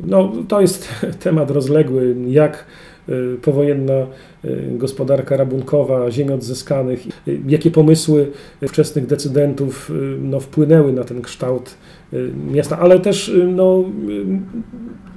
[0.00, 0.88] No, to jest
[1.24, 2.64] temat rozległy, jak
[3.42, 4.06] powojenna
[4.44, 8.30] Y, gospodarka rabunkowa, ziemi odzyskanych, y, jakie pomysły
[8.68, 11.74] wczesnych decydentów y, no, wpłynęły na ten kształt
[12.52, 13.84] miasta, ale też no,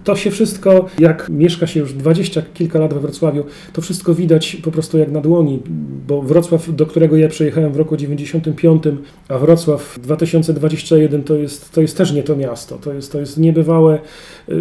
[0.03, 4.55] to się wszystko, jak mieszka się już dwadzieścia kilka lat we Wrocławiu, to wszystko widać
[4.55, 5.59] po prostu jak na dłoni,
[6.07, 8.83] bo Wrocław, do którego ja przejechałem w roku 95,
[9.27, 13.37] a Wrocław 2021 to jest, to jest też nie to miasto, to jest, to jest
[13.37, 13.99] niebywałe,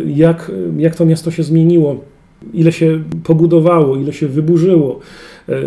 [0.06, 2.04] jak, jak to miasto się zmieniło
[2.54, 5.00] ile się pobudowało, ile się wyburzyło,
[5.48, 5.62] e,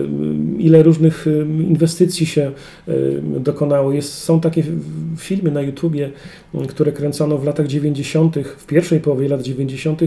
[0.58, 2.52] ile różnych e, inwestycji się
[2.88, 2.94] e,
[3.40, 3.92] dokonało.
[3.92, 4.64] Jest, są takie
[5.18, 6.10] filmy na YouTubie,
[6.70, 10.02] które kręcono w latach 90., w pierwszej połowie lat 90.,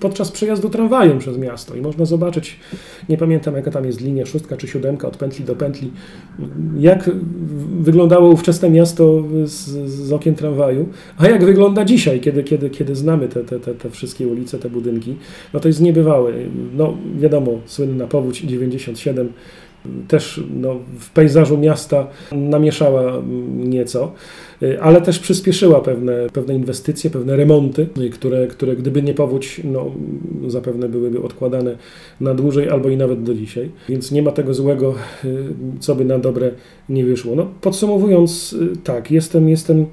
[0.00, 2.60] podczas przejazdu tramwajem przez miasto i można zobaczyć,
[3.08, 5.90] nie pamiętam jaka tam jest linia, szóstka czy siódemka od pętli do pętli,
[6.78, 7.10] jak
[7.80, 10.88] wyglądało ówczesne miasto z, z okien tramwaju,
[11.18, 14.70] a jak wygląda dzisiaj, kiedy, kiedy, kiedy znamy te, te, te, te wszystkie ulice, te
[14.70, 15.16] budynki,
[15.54, 16.32] no to jest niebywałe.
[16.76, 19.32] No wiadomo, słynna powódź 97
[20.08, 23.22] też no, w pejzażu miasta namieszała
[23.56, 24.12] nieco.
[24.62, 29.60] Y, ale też przyspieszyła pewne, pewne inwestycje, pewne remonty, y, które, które gdyby nie powódź,
[29.64, 29.90] no,
[30.46, 31.76] zapewne byłyby odkładane
[32.20, 33.70] na dłużej albo i nawet do dzisiaj.
[33.88, 34.94] Więc nie ma tego złego,
[35.24, 35.44] y,
[35.80, 36.50] co by na dobre
[36.88, 37.34] nie wyszło.
[37.34, 39.86] No, podsumowując, tak, jestem, jestem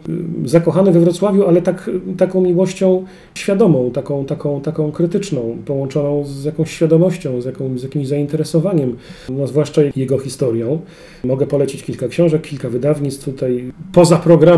[0.45, 3.05] zakochany we Wrocławiu, ale tak, taką miłością
[3.35, 8.95] świadomą, taką, taką, taką krytyczną, połączoną z jakąś świadomością, z, jaką, z jakimś zainteresowaniem.
[9.29, 10.79] No, zwłaszcza jego historią.
[11.23, 13.71] Mogę polecić kilka książek, kilka wydawnictw tutaj.
[13.93, 14.52] Poza programem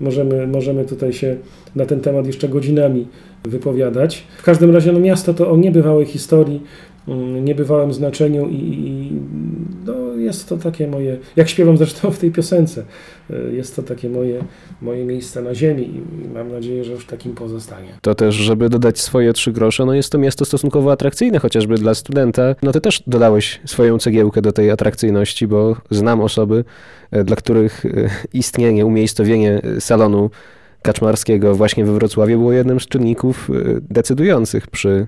[0.00, 1.36] możemy, możemy tutaj się
[1.76, 3.06] na ten temat jeszcze godzinami
[3.44, 4.24] wypowiadać.
[4.38, 6.62] W każdym razie no, miasto to o niebywałej historii,
[7.08, 9.12] mm, niebywałym znaczeniu i, i
[9.86, 12.84] no, jest to takie moje, jak śpiewam zresztą w tej piosence,
[13.30, 14.44] y, jest to takie moje,
[14.82, 17.88] moje miejsce na ziemi i mam nadzieję, że już takim pozostanie.
[18.02, 21.94] To też, żeby dodać swoje trzy grosze, no jest to miasto stosunkowo atrakcyjne, chociażby dla
[21.94, 22.54] studenta.
[22.62, 26.64] No ty też dodałeś swoją cegiełkę do tej atrakcyjności, bo znam osoby,
[27.10, 30.30] e, dla których e, istnienie, umiejscowienie e, salonu
[30.82, 33.50] kaczmarskiego właśnie we Wrocławiu było jednym z czynników
[33.90, 35.06] decydujących przy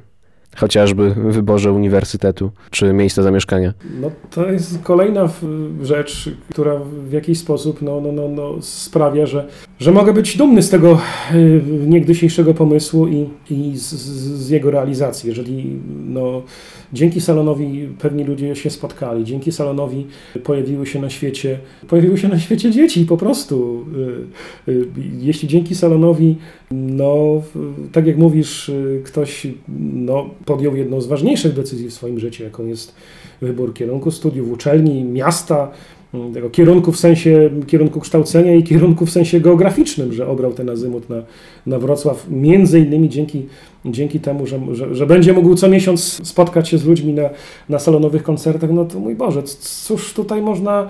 [0.56, 3.72] chociażby wyborze uniwersytetu czy miejsca zamieszkania.
[4.00, 6.76] No, to jest kolejna w- rzecz, która
[7.08, 9.48] w jakiś sposób no, no, no, no, sprawia, że,
[9.80, 11.00] że mogę być dumny z tego
[11.34, 13.92] y, niegdysiejszego pomysłu i, i z,
[14.44, 15.28] z jego realizacji.
[15.28, 15.76] Jeżeli
[16.06, 16.42] no,
[16.92, 20.06] dzięki salonowi pewni ludzie się spotkali, dzięki salonowi
[20.44, 21.58] pojawiły się na świecie,
[21.88, 23.86] pojawiły się na świecie dzieci po prostu.
[24.68, 24.86] Y, y,
[25.18, 26.36] Jeśli dzięki salonowi,
[26.70, 27.42] no,
[27.92, 28.70] tak jak mówisz,
[29.04, 29.46] ktoś
[29.94, 32.94] no, podjął jedną z ważniejszych decyzji w swoim życiu, jaką jest
[33.42, 35.70] wybór kierunku studiów, uczelni, miasta,
[36.34, 41.08] tego kierunku w sensie kierunku kształcenia i kierunku w sensie geograficznym, że obrał ten azymut
[41.10, 41.22] na,
[41.66, 43.46] na Wrocław, między innymi dzięki,
[43.84, 47.30] dzięki temu, że, że, że będzie mógł co miesiąc spotkać się z ludźmi na,
[47.68, 50.88] na salonowych koncertach, no to mój Boże, cóż tutaj można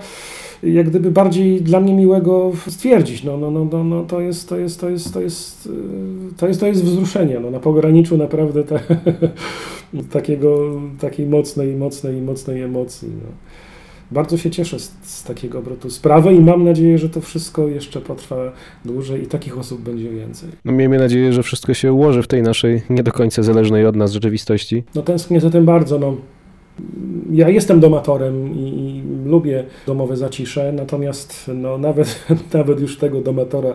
[0.63, 3.23] jak gdyby bardziej dla mnie miłego stwierdzić.
[3.23, 5.71] No, no, no, no, no to jest, to jest, to jest, to jest, yy,
[6.37, 7.39] to jest, to jest wzruszenie.
[7.39, 8.79] No, na pograniczu naprawdę ta,
[10.11, 13.07] takiego, takiej mocnej, mocnej, mocnej emocji.
[13.07, 13.31] No.
[14.11, 18.01] Bardzo się cieszę z, z takiego obrotu sprawy i mam nadzieję, że to wszystko jeszcze
[18.01, 18.51] potrwa
[18.85, 20.49] dłużej i takich osób będzie więcej.
[20.65, 23.95] No miejmy nadzieję, że wszystko się ułoży w tej naszej nie do końca zależnej od
[23.95, 24.83] nas rzeczywistości.
[24.95, 25.99] No tęsknię za tym bardzo.
[25.99, 26.15] No.
[27.31, 33.73] Ja jestem domatorem i, i lubię domowe zacisze, natomiast no, nawet, nawet już tego domatora,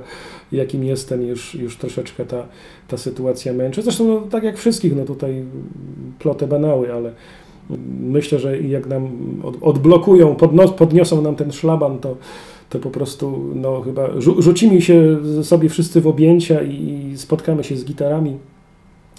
[0.53, 2.47] jakim jestem, już, już troszeczkę ta,
[2.89, 3.83] ta sytuacja męczy.
[3.83, 5.45] Zresztą no, tak jak wszystkich, no tutaj
[6.19, 7.13] plotę banały, ale
[8.01, 9.09] myślę, że jak nam
[9.43, 12.17] od, odblokują, podnos, podniosą nam ten szlaban, to,
[12.71, 17.77] to po prostu no, chyba rzu, rzucimy się sobie wszyscy w objęcia i spotkamy się
[17.77, 18.37] z gitarami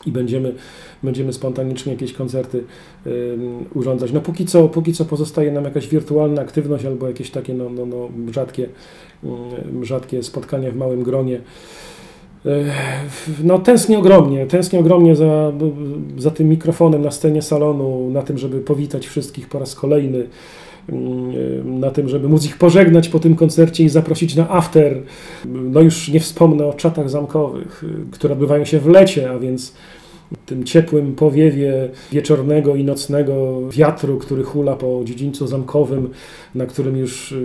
[0.06, 0.54] i będziemy,
[1.04, 2.64] będziemy spontanicznie jakieś koncerty
[3.08, 4.12] ym, urządzać.
[4.12, 7.86] No póki co, póki co pozostaje nam jakaś wirtualna aktywność albo jakieś takie no, no,
[7.86, 8.70] no, rzadkie,
[9.24, 11.42] ym, rzadkie spotkania w małym gronie.
[13.44, 15.52] No tęsknię ogromnie, tęsknię ogromnie za,
[16.18, 20.28] za tym mikrofonem na scenie salonu, na tym, żeby powitać wszystkich po raz kolejny,
[20.90, 25.02] ym, na tym, żeby móc ich pożegnać po tym koncercie i zaprosić na after.
[25.46, 29.74] No już nie wspomnę o czatach zamkowych, y, które odbywają się w lecie, a więc
[30.46, 36.10] tym ciepłym powiewie wieczornego i nocnego wiatru, który hula po dziedzińcu zamkowym,
[36.56, 37.36] na którym już y,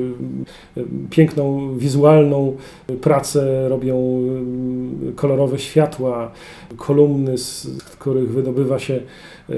[0.77, 2.57] y, piękną wizualną
[3.01, 4.21] pracę robią
[5.09, 6.33] y, kolorowe światła,
[6.77, 7.67] kolumny, z
[7.99, 9.01] których wydobywa się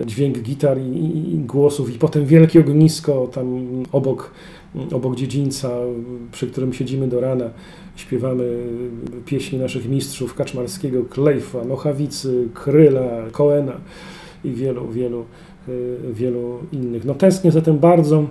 [0.07, 4.31] dźwięk gitar i głosów i potem wielkie ognisko tam obok,
[4.93, 5.71] obok dziedzińca,
[6.33, 7.51] przy którym siedzimy do rana
[7.97, 8.67] śpiewamy
[9.27, 13.81] pieśni naszych mistrzów Kaczmarskiego, Klejfa, Nochawicy, Kryla, Koena
[14.45, 15.25] i wielu, wielu,
[15.69, 17.05] y, wielu innych.
[17.05, 18.27] No tęsknię zatem bardzo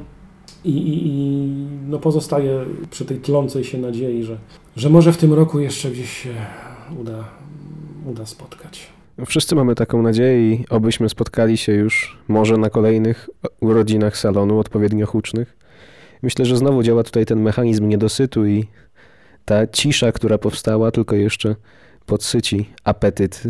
[0.65, 1.47] i, i, i
[1.87, 4.37] no pozostaję przy tej tlącej się nadziei, że,
[4.75, 6.29] że może w tym roku jeszcze gdzieś się
[7.01, 7.23] uda,
[8.05, 8.93] uda spotkać.
[9.25, 15.57] Wszyscy mamy taką nadzieję obyśmy spotkali się już może na kolejnych urodzinach salonu odpowiednio hucznych.
[16.23, 18.65] Myślę, że znowu działa tutaj ten mechanizm niedosytu i
[19.45, 21.55] ta cisza, która powstała, tylko jeszcze
[22.05, 23.43] podsyci apetyt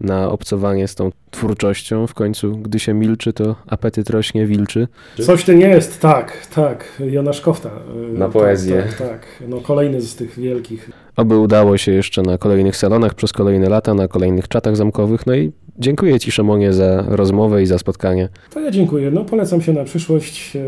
[0.00, 2.06] na obcowanie z tą twórczością.
[2.06, 4.88] W końcu, gdy się milczy, to apetyt rośnie, wilczy.
[5.22, 7.70] Coś ten jest, tak, tak, Jonasz Kofta.
[8.14, 8.82] y, Na tak, poezję.
[8.82, 10.90] Tak, tak, no kolejny z tych wielkich.
[11.16, 15.26] Oby udało się jeszcze na kolejnych salonach przez kolejne lata, na kolejnych czatach zamkowych.
[15.26, 18.28] No i dziękuję Ci, Szymonie, za rozmowę i za spotkanie.
[18.50, 19.10] To ja dziękuję.
[19.10, 20.56] No, polecam się na przyszłość.
[20.56, 20.60] e,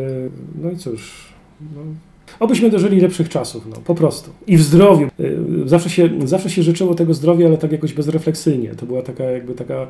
[0.62, 1.32] No i cóż.
[1.74, 1.80] No.
[2.40, 4.30] Obyśmy dożyli lepszych czasów, no po prostu.
[4.46, 5.06] I w zdrowiu.
[5.06, 8.74] E, Zawsze się, zawsze się życzyło tego zdrowia, ale tak jakoś bezrefleksyjnie.
[8.74, 9.86] To była taka jakby taka e,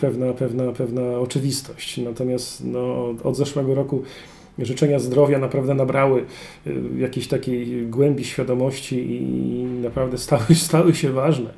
[0.00, 1.98] pewna, pewna, pewna oczywistość.
[1.98, 4.02] Natomiast no, od zeszłego roku
[4.58, 6.24] życzenia zdrowia naprawdę nabrały
[6.66, 11.50] e, jakiejś takiej głębi świadomości i naprawdę stały, stały się ważne.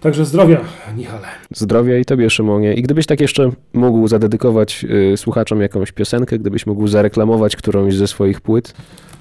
[0.00, 0.60] Także zdrowia,
[0.96, 1.26] Michale.
[1.54, 2.74] Zdrowia i tobie, Szymonie.
[2.74, 8.06] I gdybyś tak jeszcze mógł zadedykować y, słuchaczom jakąś piosenkę, gdybyś mógł zareklamować którąś ze
[8.06, 8.74] swoich płyt,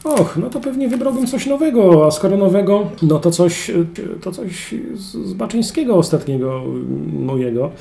[0.04, 3.86] Och, no to pewnie wybrałbym coś nowego, a skoro nowego, no to coś, y,
[4.22, 7.72] to coś z, Baczyńskiego ostatniego y, mojego.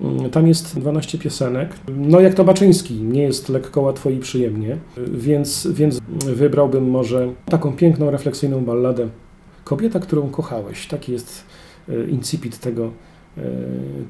[0.00, 1.70] Mm, Tam jest 12 piosenek.
[1.96, 4.78] No jak to Baczyński, nie jest lekko, łatwo i przyjemnie, y,
[5.10, 9.08] więc, więc wybrałbym może taką piękną, refleksyjną balladę
[9.64, 10.86] Kobieta, którą kochałeś.
[10.86, 11.44] Taki jest
[12.10, 12.92] incipit tego,
[13.38, 13.42] y,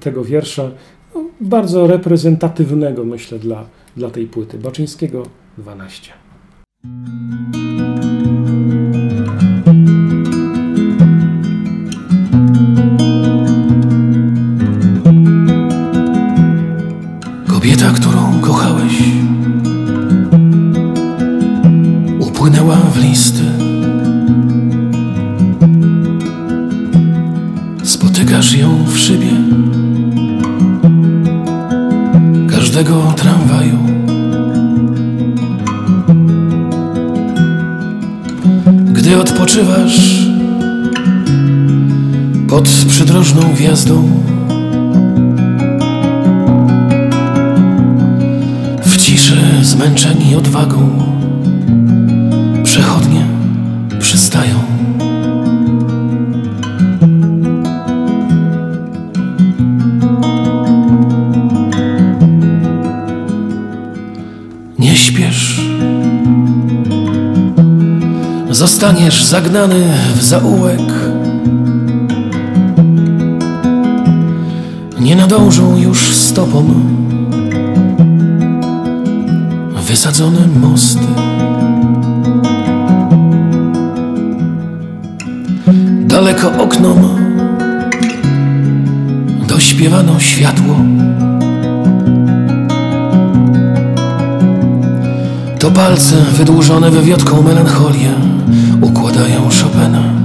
[0.00, 0.70] tego wiersza.
[1.14, 3.66] No, bardzo reprezentatywnego, myślę, dla,
[3.96, 4.58] dla tej płyty.
[4.58, 5.22] Baczyńskiego
[5.58, 6.12] 12.
[17.48, 19.02] Kobieta, którą kochałeś,
[22.20, 23.49] upłynęła w listy.
[32.84, 33.78] Każdego tramwaju.
[38.92, 40.26] Gdy odpoczywasz
[42.48, 44.08] pod przydrożną gwiazdą.
[48.84, 50.90] W ciszy zmęczeni odwagą
[52.64, 53.26] przechodnie
[53.98, 54.69] przystają.
[68.80, 69.84] Zostaniesz zagnany
[70.16, 70.80] w zaułek.
[75.00, 76.64] Nie nadążą już stopą
[79.74, 81.06] wysadzone mosty.
[86.06, 86.98] Daleko oknom
[89.48, 90.76] dośpiewano światło.
[95.58, 98.29] To palce wydłużone wywiotką melancholię
[98.82, 100.19] układają Chopina